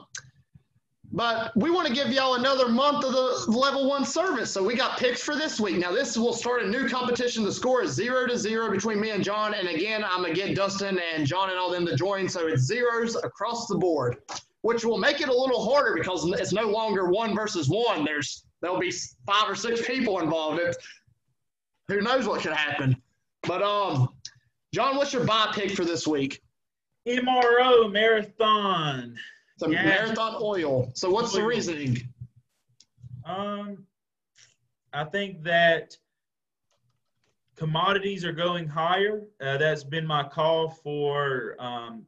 [1.12, 4.52] but we want to give y'all another month of the level one service.
[4.52, 5.78] So we got picks for this week.
[5.78, 7.44] Now this will start a new competition.
[7.44, 9.54] The score is zero to zero between me and John.
[9.54, 12.28] And again, I'm gonna get Dustin and John and all them to join.
[12.28, 14.18] So it's zeros across the board,
[14.62, 18.06] which will make it a little harder because it's no longer one versus one.
[18.06, 18.94] There's there'll be
[19.28, 20.62] five or six people involved.
[20.62, 20.76] It,
[21.90, 22.96] who knows what could happen?
[23.44, 24.08] But um,
[24.74, 26.43] John, what's your buy pick for this week?
[27.08, 29.18] MRO marathon.
[29.60, 29.84] The yeah.
[29.84, 30.92] marathon oil.
[30.94, 32.08] So what's the reasoning?
[33.26, 33.86] Um,
[34.92, 35.98] I think that
[37.56, 39.24] commodities are going higher.
[39.42, 42.06] Uh, that's been my call for um,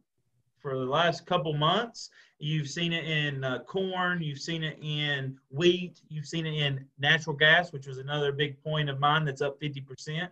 [0.59, 2.09] for the last couple months.
[2.39, 4.22] You've seen it in uh, corn.
[4.22, 6.01] You've seen it in wheat.
[6.09, 9.26] You've seen it in natural gas, which was another big point of mine.
[9.26, 10.27] That's up 50%.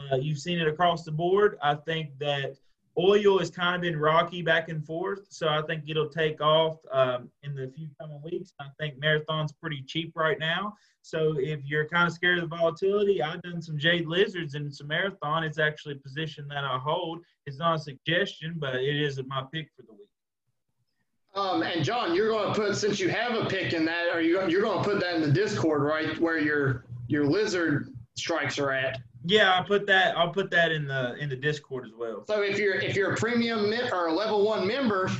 [0.00, 1.58] Uh, you've seen it across the board.
[1.62, 2.56] I think that
[2.96, 6.76] Oil has kind of been rocky back and forth, so I think it'll take off
[6.92, 8.52] um, in the few coming weeks.
[8.60, 12.56] I think Marathon's pretty cheap right now, so if you're kind of scared of the
[12.56, 15.44] volatility, I've done some Jade Lizards and some Marathon.
[15.44, 17.20] It's actually a position that I hold.
[17.46, 20.08] It's not a suggestion, but it is my pick for the week.
[21.34, 24.22] Um, and John, you're going to put since you have a pick in that, are
[24.22, 28.58] you you're going to put that in the Discord, right, where your your lizard strikes
[28.58, 29.00] are at?
[29.24, 30.16] Yeah, I'll put that.
[30.16, 32.24] I'll put that in the in the Discord as well.
[32.26, 35.10] So if you're if you're a premium or a level one member,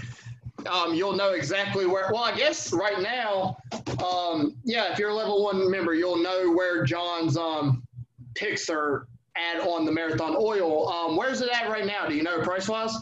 [0.71, 2.11] um, you'll know exactly where.
[2.13, 3.57] Well, I guess right now,
[4.05, 7.83] um, yeah, if you're a level one member, you'll know where John's um,
[8.35, 10.89] picks are at on the marathon oil.
[10.89, 12.07] Um, where's it at right now?
[12.07, 12.95] Do you know price wise?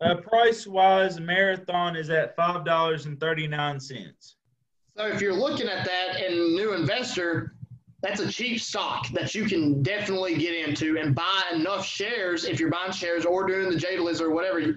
[0.00, 4.36] Uh, price wise, marathon is at five dollars and thirty nine cents.
[4.96, 7.54] So if you're looking at that and new investor,
[8.02, 12.58] that's a cheap stock that you can definitely get into and buy enough shares if
[12.58, 14.58] you're buying shares or doing the Jade Lizards or whatever.
[14.58, 14.76] You,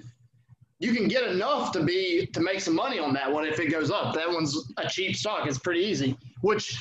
[0.80, 3.68] you can get enough to be to make some money on that one if it
[3.68, 4.14] goes up.
[4.14, 5.48] That one's a cheap stock.
[5.48, 6.18] It's pretty easy.
[6.42, 6.78] Which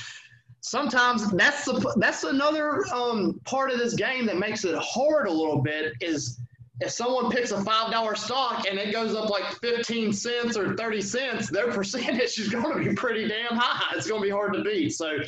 [0.59, 5.31] sometimes that's the that's another um, part of this game that makes it hard a
[5.31, 6.39] little bit is
[6.81, 10.75] if someone picks a five dollar stock and it goes up like 15 cents or
[10.75, 13.95] 30 cents, their percentage is going to be pretty damn high.
[13.95, 14.89] It's going to be hard to beat.
[14.89, 15.19] So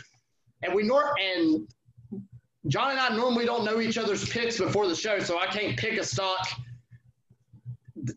[0.63, 1.67] and we nor and
[2.67, 5.77] John and I normally don't know each other's picks before the show, so I can't
[5.77, 6.47] pick a stock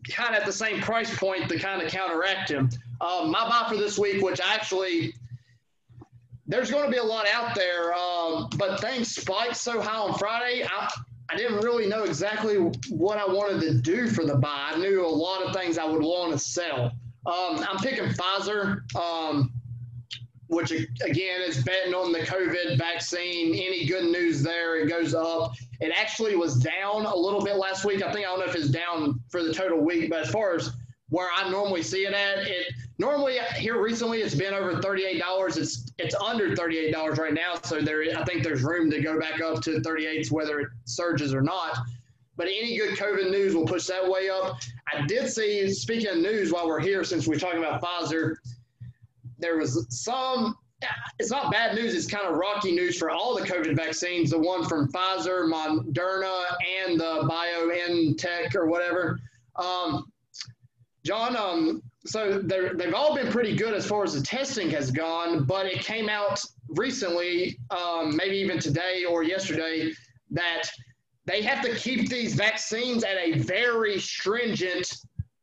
[0.09, 2.69] kind of at the same price point to kind of counteract him.
[3.01, 5.13] Um, my buy for this week, which actually
[6.47, 10.17] there's going to be a lot out there, um, but things spiked so high on
[10.17, 10.65] Friday.
[10.65, 10.91] I,
[11.31, 12.55] I didn't really know exactly
[12.89, 14.71] what I wanted to do for the buy.
[14.73, 16.91] I knew a lot of things I would want to sell.
[17.25, 18.81] Um, I'm picking Pfizer.
[18.95, 19.53] Um,
[20.49, 23.53] which again is betting on the COVID vaccine.
[23.53, 25.53] Any good news there, it goes up.
[25.79, 28.03] It actually was down a little bit last week.
[28.03, 30.55] I think I don't know if it's down for the total week, but as far
[30.55, 30.71] as
[31.09, 32.67] where I normally see it at, it
[32.97, 35.57] normally here recently it's been over thirty-eight dollars.
[35.57, 39.19] It's it's under thirty-eight dollars right now, so there I think there's room to go
[39.19, 41.77] back up to 38s whether it surges or not.
[42.37, 44.57] but any good COVID news will push that way up.
[44.93, 48.35] I did see, speaking of news, while we're here, since we're talking about Pfizer,
[49.39, 50.55] there was some.
[51.19, 51.93] It's not bad news.
[51.93, 54.29] It's kind of rocky news for all the COVID vaccines.
[54.29, 56.43] The one from Pfizer, Moderna,
[56.85, 59.19] and the BioNTech or whatever.
[59.57, 60.09] Um,
[61.03, 65.43] John, um, so they've all been pretty good as far as the testing has gone,
[65.43, 69.91] but it came out recently, um, maybe even today or yesterday,
[70.31, 70.63] that
[71.25, 74.91] they have to keep these vaccines at a very stringent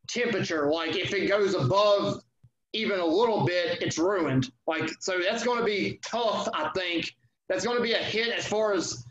[0.09, 0.71] temperature.
[0.71, 2.23] Like if it goes above
[2.77, 4.51] even a little bit, it's ruined.
[4.67, 6.49] Like so that's going to be tough.
[6.55, 7.15] I think
[7.49, 9.05] that's going to be a hit as far as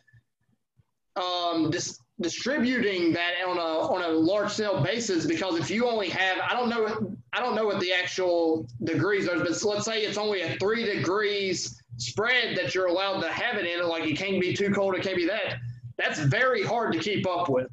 [1.15, 5.25] um, dis- distributing that on a on a large scale basis.
[5.25, 9.27] Because if you only have, I don't know, I don't know what the actual degrees
[9.27, 13.57] are, but let's say it's only a three degrees spread that you're allowed to have
[13.57, 13.87] it in.
[13.87, 15.59] Like it can't be too cold, it can't be that
[15.97, 17.69] that's very hard to keep up with.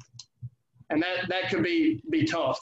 [0.89, 2.59] And that, that could be, be tough.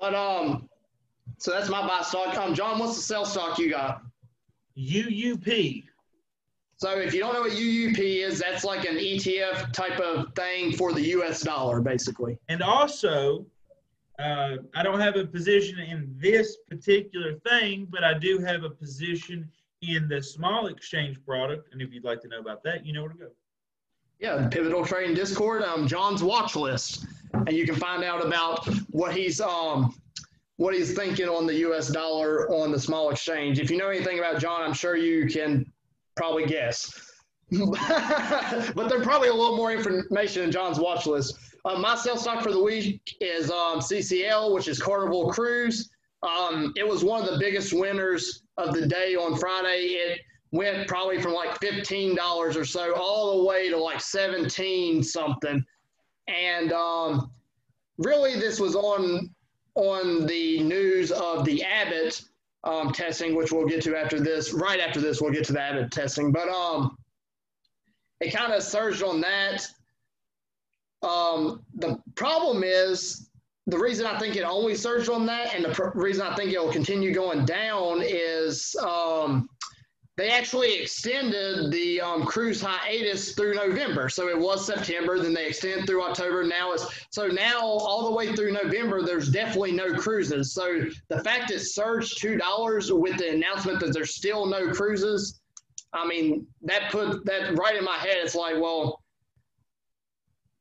[0.00, 0.68] But um,
[1.38, 2.36] so that's my buy stock.
[2.36, 4.02] Um, John, what's the sell stock you got?
[4.76, 5.84] UUP.
[6.76, 10.72] So if you don't know what UUP is, that's like an ETF type of thing
[10.72, 11.42] for the U.S.
[11.42, 12.38] dollar, basically.
[12.48, 13.44] And also,
[14.20, 18.70] uh, I don't have a position in this particular thing, but I do have a
[18.70, 19.50] position
[19.82, 21.72] in the small exchange product.
[21.72, 23.28] And if you'd like to know about that, you know where to go.
[24.20, 29.14] Yeah, Pivotal Trading Discord, um, John's watch list, and you can find out about what
[29.14, 29.94] he's um,
[30.56, 31.88] what he's thinking on the U.S.
[31.88, 33.60] dollar on the small exchange.
[33.60, 35.70] If you know anything about John, I'm sure you can
[36.16, 36.92] probably guess.
[37.50, 41.38] but there's probably a little more information in John's watch list.
[41.64, 45.88] Uh, my sell stock for the week is um, CCL, which is Carnival Cruise.
[46.22, 49.94] Um, it was one of the biggest winners of the day on Friday.
[49.94, 52.18] It went probably from like $15
[52.56, 55.64] or so all the way to like 17 something.
[56.28, 57.30] And um,
[57.96, 59.30] really, this was on
[59.74, 62.22] on the news of the Abbott
[62.64, 64.52] um, testing, which we'll get to after this.
[64.52, 66.32] Right after this, we'll get to the Abbott testing.
[66.32, 66.96] But um,
[68.20, 69.66] it kind of surged on that.
[71.02, 73.30] Um, the problem is
[73.66, 76.58] the reason I think it only surged on that, and the reason I think it
[76.58, 79.48] will continue going down is um,
[80.18, 84.08] they actually extended the um, cruise hiatus through November.
[84.08, 86.42] So it was September, then they extend through October.
[86.42, 90.52] Now it's so now all the way through November, there's definitely no cruises.
[90.52, 95.40] So the fact it surged two dollars with the announcement that there's still no cruises,
[95.92, 98.16] I mean that put that right in my head.
[98.16, 99.00] It's like, well,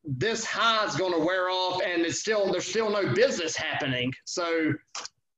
[0.03, 4.09] this high is going to wear off and it's still there's still no business happening
[4.23, 4.73] so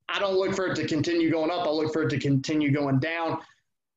[0.09, 2.69] i don't look for it to continue going up i look for it to continue
[2.71, 3.39] going down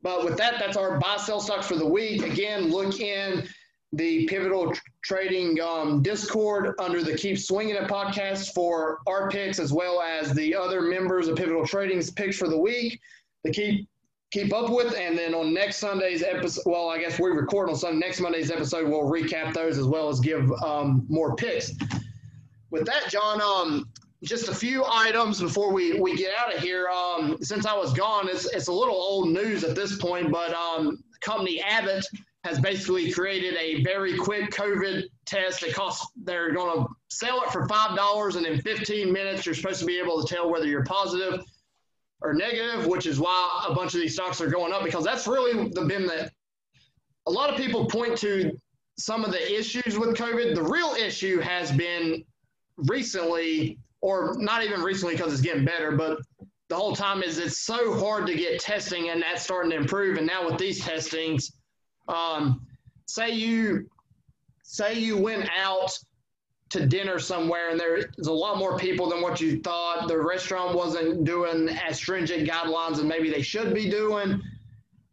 [0.02, 3.46] but with that that's our buy sell stocks for the week again look in
[3.94, 4.72] the pivotal
[5.04, 10.32] trading um, discord under the keep swinging it podcast for our picks as well as
[10.32, 12.98] the other members of pivotal trading's picks for the week
[13.44, 13.86] the keep
[14.32, 14.96] keep up with.
[14.96, 17.98] And then on next Sunday's episode, well, I guess we record on Sunday.
[17.98, 21.72] Next Monday's episode, we'll recap those as well as give um, more picks.
[22.70, 23.88] With that, John, um,
[24.22, 26.88] just a few items before we, we get out of here.
[26.88, 30.54] Um, since I was gone, it's, it's a little old news at this point, but
[30.54, 32.06] um, company Abbott
[32.44, 35.62] has basically created a very quick COVID test.
[35.62, 39.80] It costs, they're going to sell it for $5 and in 15 minutes, you're supposed
[39.80, 41.44] to be able to tell whether you're positive
[42.20, 45.26] or negative, which is why a bunch of these stocks are going up because that's
[45.26, 46.30] really the, been the.
[47.26, 48.52] A lot of people point to
[48.98, 50.54] some of the issues with COVID.
[50.54, 52.24] The real issue has been
[52.76, 56.18] recently, or not even recently because it's getting better, but
[56.68, 60.18] the whole time is it's so hard to get testing and that's starting to improve.
[60.18, 61.52] And now with these testings,
[62.08, 62.66] um,
[63.06, 63.88] say you
[64.62, 65.96] say you went out
[66.70, 70.08] to dinner somewhere and there's a lot more people than what you thought.
[70.08, 74.40] The restaurant wasn't doing as stringent guidelines and maybe they should be doing.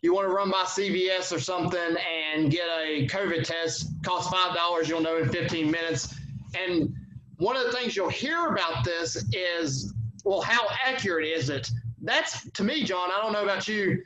[0.01, 1.97] You want to run by CVS or something
[2.33, 4.87] and get a COVID test, costs five dollars.
[4.87, 6.15] You'll know in 15 minutes.
[6.57, 6.95] And
[7.39, 9.93] one of the things you'll hear about this is,
[10.23, 11.69] well, how accurate is it?
[12.01, 13.09] That's to me, John.
[13.11, 14.03] I don't know about you.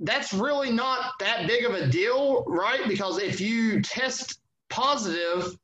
[0.00, 2.86] That's really not that big of a deal, right?
[2.88, 4.40] Because if you test
[4.70, 5.56] positive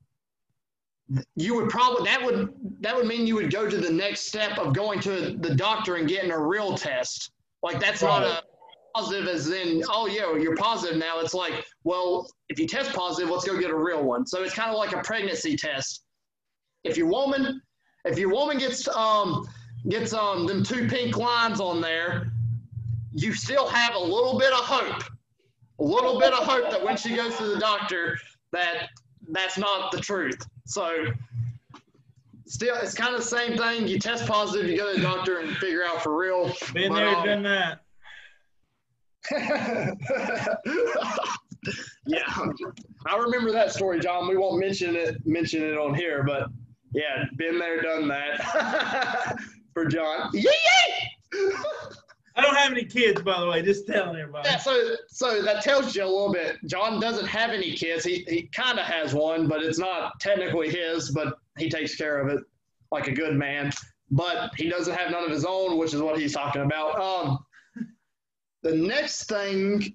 [1.36, 4.58] you would probably that would that would mean you would go to the next step
[4.58, 7.30] of going to the doctor and getting a real test.
[7.62, 8.20] Like that's right.
[8.20, 8.42] not a
[8.94, 11.20] positive as in oh yeah you're positive now.
[11.20, 14.26] It's like well if you test positive let's go get a real one.
[14.26, 16.03] So it's kind of like a pregnancy test.
[16.84, 17.60] If your woman
[18.04, 19.48] if your woman gets um
[19.88, 22.32] gets um them two pink lines on there,
[23.12, 25.02] you still have a little bit of hope,
[25.78, 28.18] a little bit of hope that when she goes to the doctor
[28.52, 28.88] that
[29.30, 30.46] that's not the truth.
[30.66, 31.06] So
[32.46, 33.88] still, it's kind of the same thing.
[33.88, 36.52] You test positive, you go to the doctor and figure out for real.
[36.72, 37.80] Been But, there, um, done that.
[42.06, 42.46] yeah,
[43.06, 44.28] I remember that story, John.
[44.28, 46.48] We won't mention it mention it on here, but
[46.94, 49.36] yeah, been there, done that
[49.74, 50.30] for John.
[50.32, 50.42] Yay!
[50.42, 51.50] yay!
[52.36, 53.62] I don't have any kids, by the way.
[53.62, 54.48] Just telling everybody.
[54.48, 56.56] Yeah, so so that tells you a little bit.
[56.66, 58.04] John doesn't have any kids.
[58.04, 61.10] He he kind of has one, but it's not technically his.
[61.10, 62.42] But he takes care of it
[62.90, 63.70] like a good man.
[64.10, 67.00] But he doesn't have none of his own, which is what he's talking about.
[67.00, 67.38] Um,
[68.62, 69.94] the next thing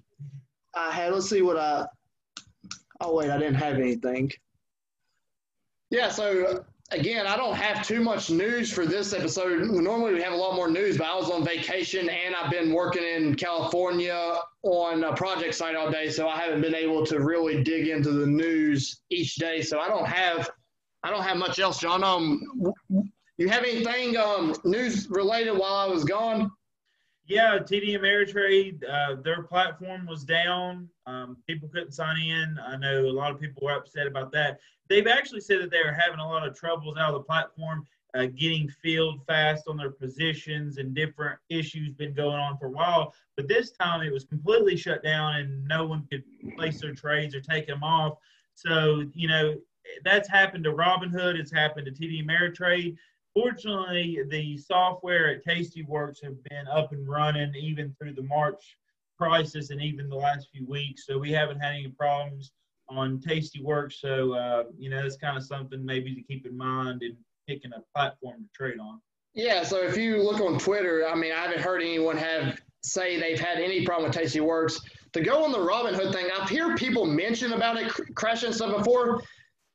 [0.74, 1.12] I had.
[1.12, 1.84] Let's see what I.
[3.00, 4.30] Oh wait, I didn't have anything.
[5.90, 9.70] Yeah, so again, I don't have too much news for this episode.
[9.70, 12.72] Normally we have a lot more news, but I was on vacation and I've been
[12.72, 17.20] working in California on a project site all day, so I haven't been able to
[17.20, 19.62] really dig into the news each day.
[19.62, 20.50] So I don't have,
[21.02, 22.02] I don't have much else, John.
[22.02, 22.42] Um,
[23.38, 26.50] you have anything um news related while I was gone?
[27.30, 30.88] Yeah, TD Ameritrade, uh, their platform was down.
[31.06, 32.58] Um, people couldn't sign in.
[32.58, 34.58] I know a lot of people were upset about that.
[34.88, 37.86] They've actually said that they are having a lot of troubles out of the platform,
[38.14, 42.70] uh, getting filled fast on their positions and different issues been going on for a
[42.70, 43.14] while.
[43.36, 46.24] But this time it was completely shut down and no one could
[46.56, 48.14] place their trades or take them off.
[48.56, 49.54] So, you know,
[50.04, 51.38] that's happened to Robinhood.
[51.38, 52.96] It's happened to TD Ameritrade.
[53.34, 58.76] Fortunately, the software at Tastyworks have been up and running even through the March
[59.18, 61.06] crisis and even the last few weeks.
[61.06, 62.52] So we haven't had any problems
[62.88, 63.94] on Tastyworks.
[63.94, 67.16] So uh, you know, that's kind of something maybe to keep in mind in
[67.46, 69.00] picking a platform to trade on.
[69.34, 73.20] Yeah, so if you look on Twitter, I mean, I haven't heard anyone have say
[73.20, 74.80] they've had any problem with Tastyworks.
[75.12, 78.76] To go on the Robinhood thing, I've heard people mention about it cr- crashing stuff
[78.76, 79.22] before.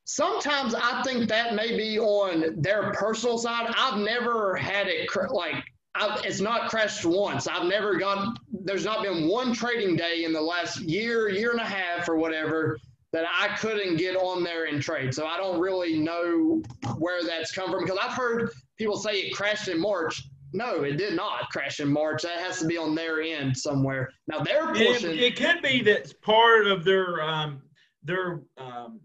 [0.08, 3.72] Sometimes I think that may be on their personal side.
[3.76, 5.64] I've never had it cr- like
[5.96, 7.48] I've, it's not crashed once.
[7.48, 8.38] I've never got.
[8.52, 12.14] There's not been one trading day in the last year, year and a half, or
[12.16, 12.78] whatever
[13.12, 15.12] that I couldn't get on there and trade.
[15.12, 16.62] So I don't really know
[16.98, 20.22] where that's come from because I've heard people say it crashed in March.
[20.52, 22.22] No, it did not crash in March.
[22.22, 24.10] That has to be on their end somewhere.
[24.28, 25.18] Now their It, portion.
[25.18, 27.60] it could be that's part of their um,
[28.04, 29.00] their um,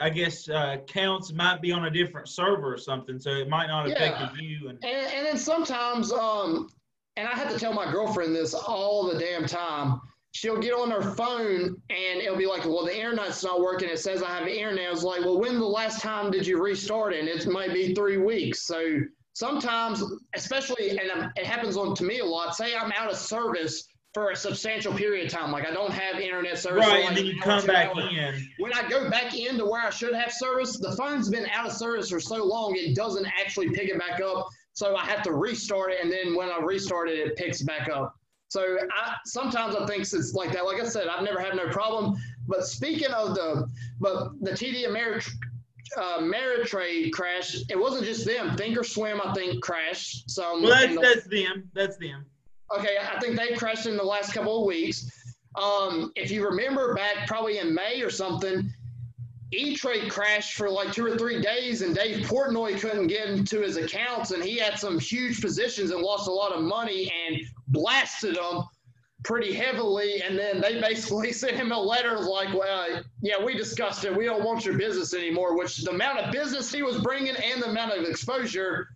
[0.00, 3.66] I guess uh, counts might be on a different server or something, so it might
[3.66, 4.30] not affect Yeah.
[4.40, 4.68] you.
[4.68, 6.68] And And, and then sometimes, um,
[7.16, 10.00] and I have to tell my girlfriend this all the damn time.
[10.32, 13.88] She'll get on her phone and it'll be like, well, the internet's not working.
[13.88, 14.86] It says I have internet.
[14.86, 17.20] I was like, well, when the last time did you restart it?
[17.20, 18.62] And it might be three weeks.
[18.66, 19.00] So
[19.32, 20.02] sometimes,
[20.36, 22.54] especially, and it happens on to me a lot.
[22.54, 23.88] Say I'm out of service
[24.18, 26.84] for a substantial period of time, like I don't have internet service.
[26.84, 28.48] right, like and then you come back hours in.
[28.58, 31.72] when I go back into where I should have service, the phone's been out of
[31.72, 34.48] service for so long it doesn't actually pick it back up.
[34.72, 37.88] So I have to restart it, and then when I restart it, it picks back
[37.88, 38.12] up.
[38.48, 40.64] So I sometimes I think it's like that.
[40.64, 42.16] Like I said, I've never had no problem.
[42.48, 43.68] But speaking of the,
[44.00, 45.30] but the TD Ameritrade
[45.96, 48.56] uh, Ameritrade crash, it wasn't just them.
[48.56, 51.70] Thinkorswim, I think, crashed So Well, that's the- that's them.
[51.72, 52.26] That's them.
[52.76, 55.10] Okay, I think they crashed in the last couple of weeks.
[55.54, 58.70] Um, if you remember back probably in May or something,
[59.52, 63.76] E-Trade crashed for like two or three days and Dave Portnoy couldn't get into his
[63.76, 68.36] accounts and he had some huge positions and lost a lot of money and blasted
[68.36, 68.64] them
[69.24, 70.20] pretty heavily.
[70.20, 74.14] And then they basically sent him a letter like, well, yeah, we discussed it.
[74.14, 77.62] We don't want your business anymore, which the amount of business he was bringing and
[77.62, 78.88] the amount of exposure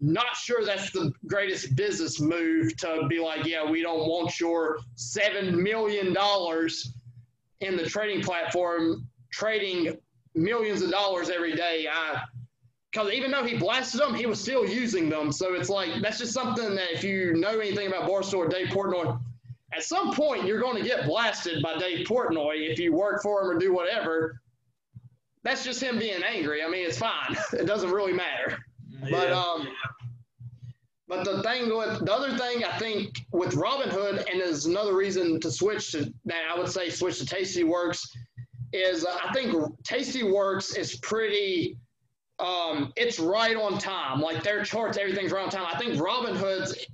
[0.00, 4.78] not sure that's the greatest business move to be like, yeah, we don't want your
[4.94, 6.92] seven million dollars
[7.60, 9.96] in the trading platform trading
[10.34, 11.86] millions of dollars every day.
[11.90, 12.22] I
[12.90, 15.30] because even though he blasted them, he was still using them.
[15.30, 18.68] So it's like that's just something that if you know anything about Barstool or Dave
[18.68, 19.20] Portnoy,
[19.74, 23.42] at some point you're going to get blasted by Dave Portnoy if you work for
[23.42, 24.40] him or do whatever.
[25.42, 26.62] That's just him being angry.
[26.62, 27.36] I mean, it's fine.
[27.52, 28.58] It doesn't really matter.
[29.00, 29.40] But Yeah.
[29.40, 29.68] um,
[31.06, 35.40] but the thing with the other thing I think with Robinhood, and is another reason
[35.40, 38.00] to switch to that I would say switch to Tastyworks,
[38.72, 39.54] is uh, I think
[39.84, 41.78] Tastyworks is pretty.
[42.40, 44.20] Um, it's right on time.
[44.20, 45.66] Like their charts, everything's right on time.
[45.66, 46.86] I think Robinhood's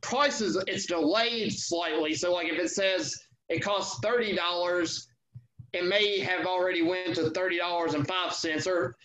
[0.00, 2.14] prices it's delayed slightly.
[2.14, 3.14] So like if it says
[3.48, 5.08] it costs thirty dollars,
[5.72, 8.96] it may have already went to thirty dollars and five cents or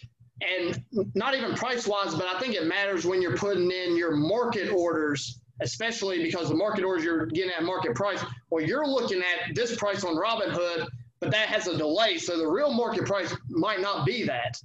[0.42, 0.84] and
[1.14, 4.70] not even price wise, but I think it matters when you're putting in your market
[4.72, 8.24] orders, especially because the market orders you're getting at market price.
[8.50, 10.88] Well, you're looking at this price on Robinhood,
[11.22, 14.58] but that has a delay, so the real market price might not be that.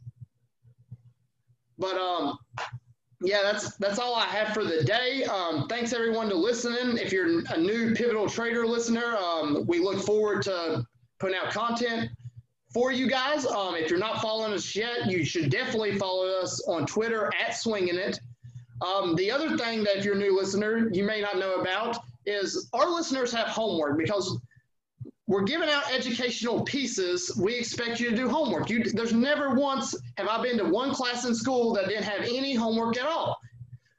[1.79, 2.37] But um,
[3.23, 5.25] yeah, that's that's all I have for the day.
[5.25, 6.99] Um, thanks everyone to listening.
[6.99, 10.85] If you're a new Pivotal Trader listener, um, we look forward to
[11.21, 12.11] putting out content
[12.73, 13.47] for you guys.
[13.47, 17.57] Um, if you're not following us yet, you should definitely follow us on Twitter at
[17.57, 18.21] Swinging It.
[18.81, 21.99] Um, the other thing that if you're a new listener, you may not know about
[22.27, 24.39] is our listeners have homework because
[25.27, 27.37] we're giving out educational pieces.
[27.37, 28.69] We expect you to do homework.
[28.71, 32.23] You, there's never once have I been to one class in school that didn't have
[32.23, 33.39] any homework at all.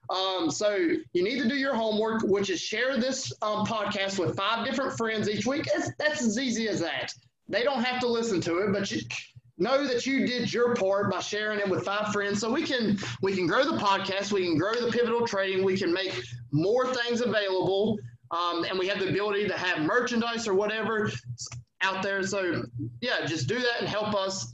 [0.10, 4.36] Um, so you need to do your homework, which is share this um, podcast with
[4.36, 5.68] five different friends each week.
[5.74, 7.14] It's, that's as easy as that.
[7.52, 9.02] They don't have to listen to it, but you
[9.58, 12.40] know that you did your part by sharing it with five friends.
[12.40, 15.78] So we can we can grow the podcast, we can grow the pivotal trading, we
[15.78, 16.20] can make
[16.52, 18.00] more things available
[18.32, 21.12] um, and we have the ability to have merchandise or whatever
[21.82, 22.24] out there.
[22.24, 22.64] So
[23.02, 24.54] yeah, just do that and help us.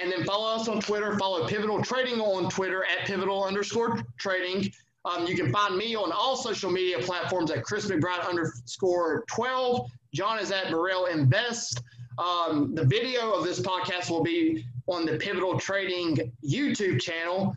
[0.00, 1.18] And then follow us on Twitter.
[1.18, 4.70] Follow Pivotal Trading on Twitter at Pivotal underscore Trading.
[5.04, 9.90] Um, you can find me on all social media platforms at Chris McBride underscore 12.
[10.14, 11.82] John is at Burrell Invest.
[12.20, 17.56] Um, the video of this podcast will be on the Pivotal Trading YouTube channel.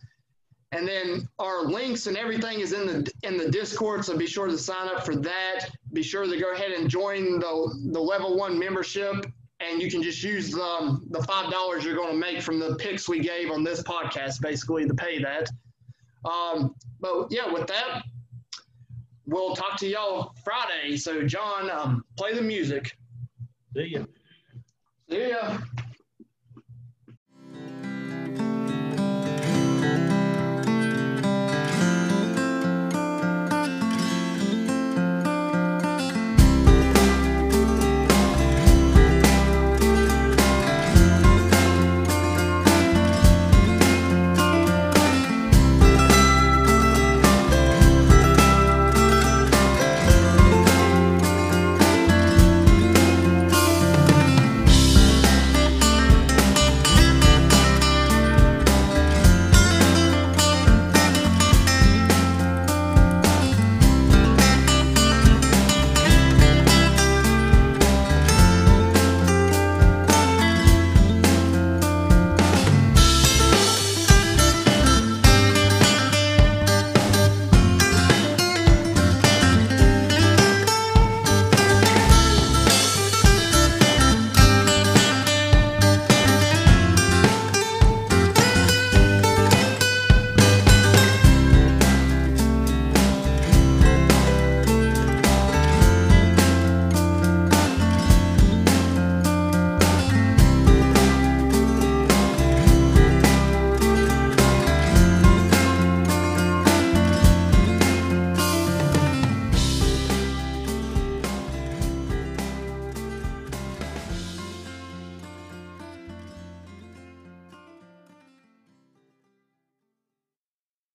[0.71, 4.47] And then our links and everything is in the in the Discord, so be sure
[4.47, 5.69] to sign up for that.
[5.91, 9.23] Be sure to go ahead and join the the level one membership,
[9.59, 12.75] and you can just use the the five dollars you're going to make from the
[12.77, 15.47] picks we gave on this podcast, basically to pay that.
[16.25, 18.01] Um, but yeah, with that,
[19.27, 20.97] we'll talk to y'all Friday.
[20.97, 22.97] So John, um, play the music.
[23.75, 24.05] See ya.
[25.13, 25.82] See ya.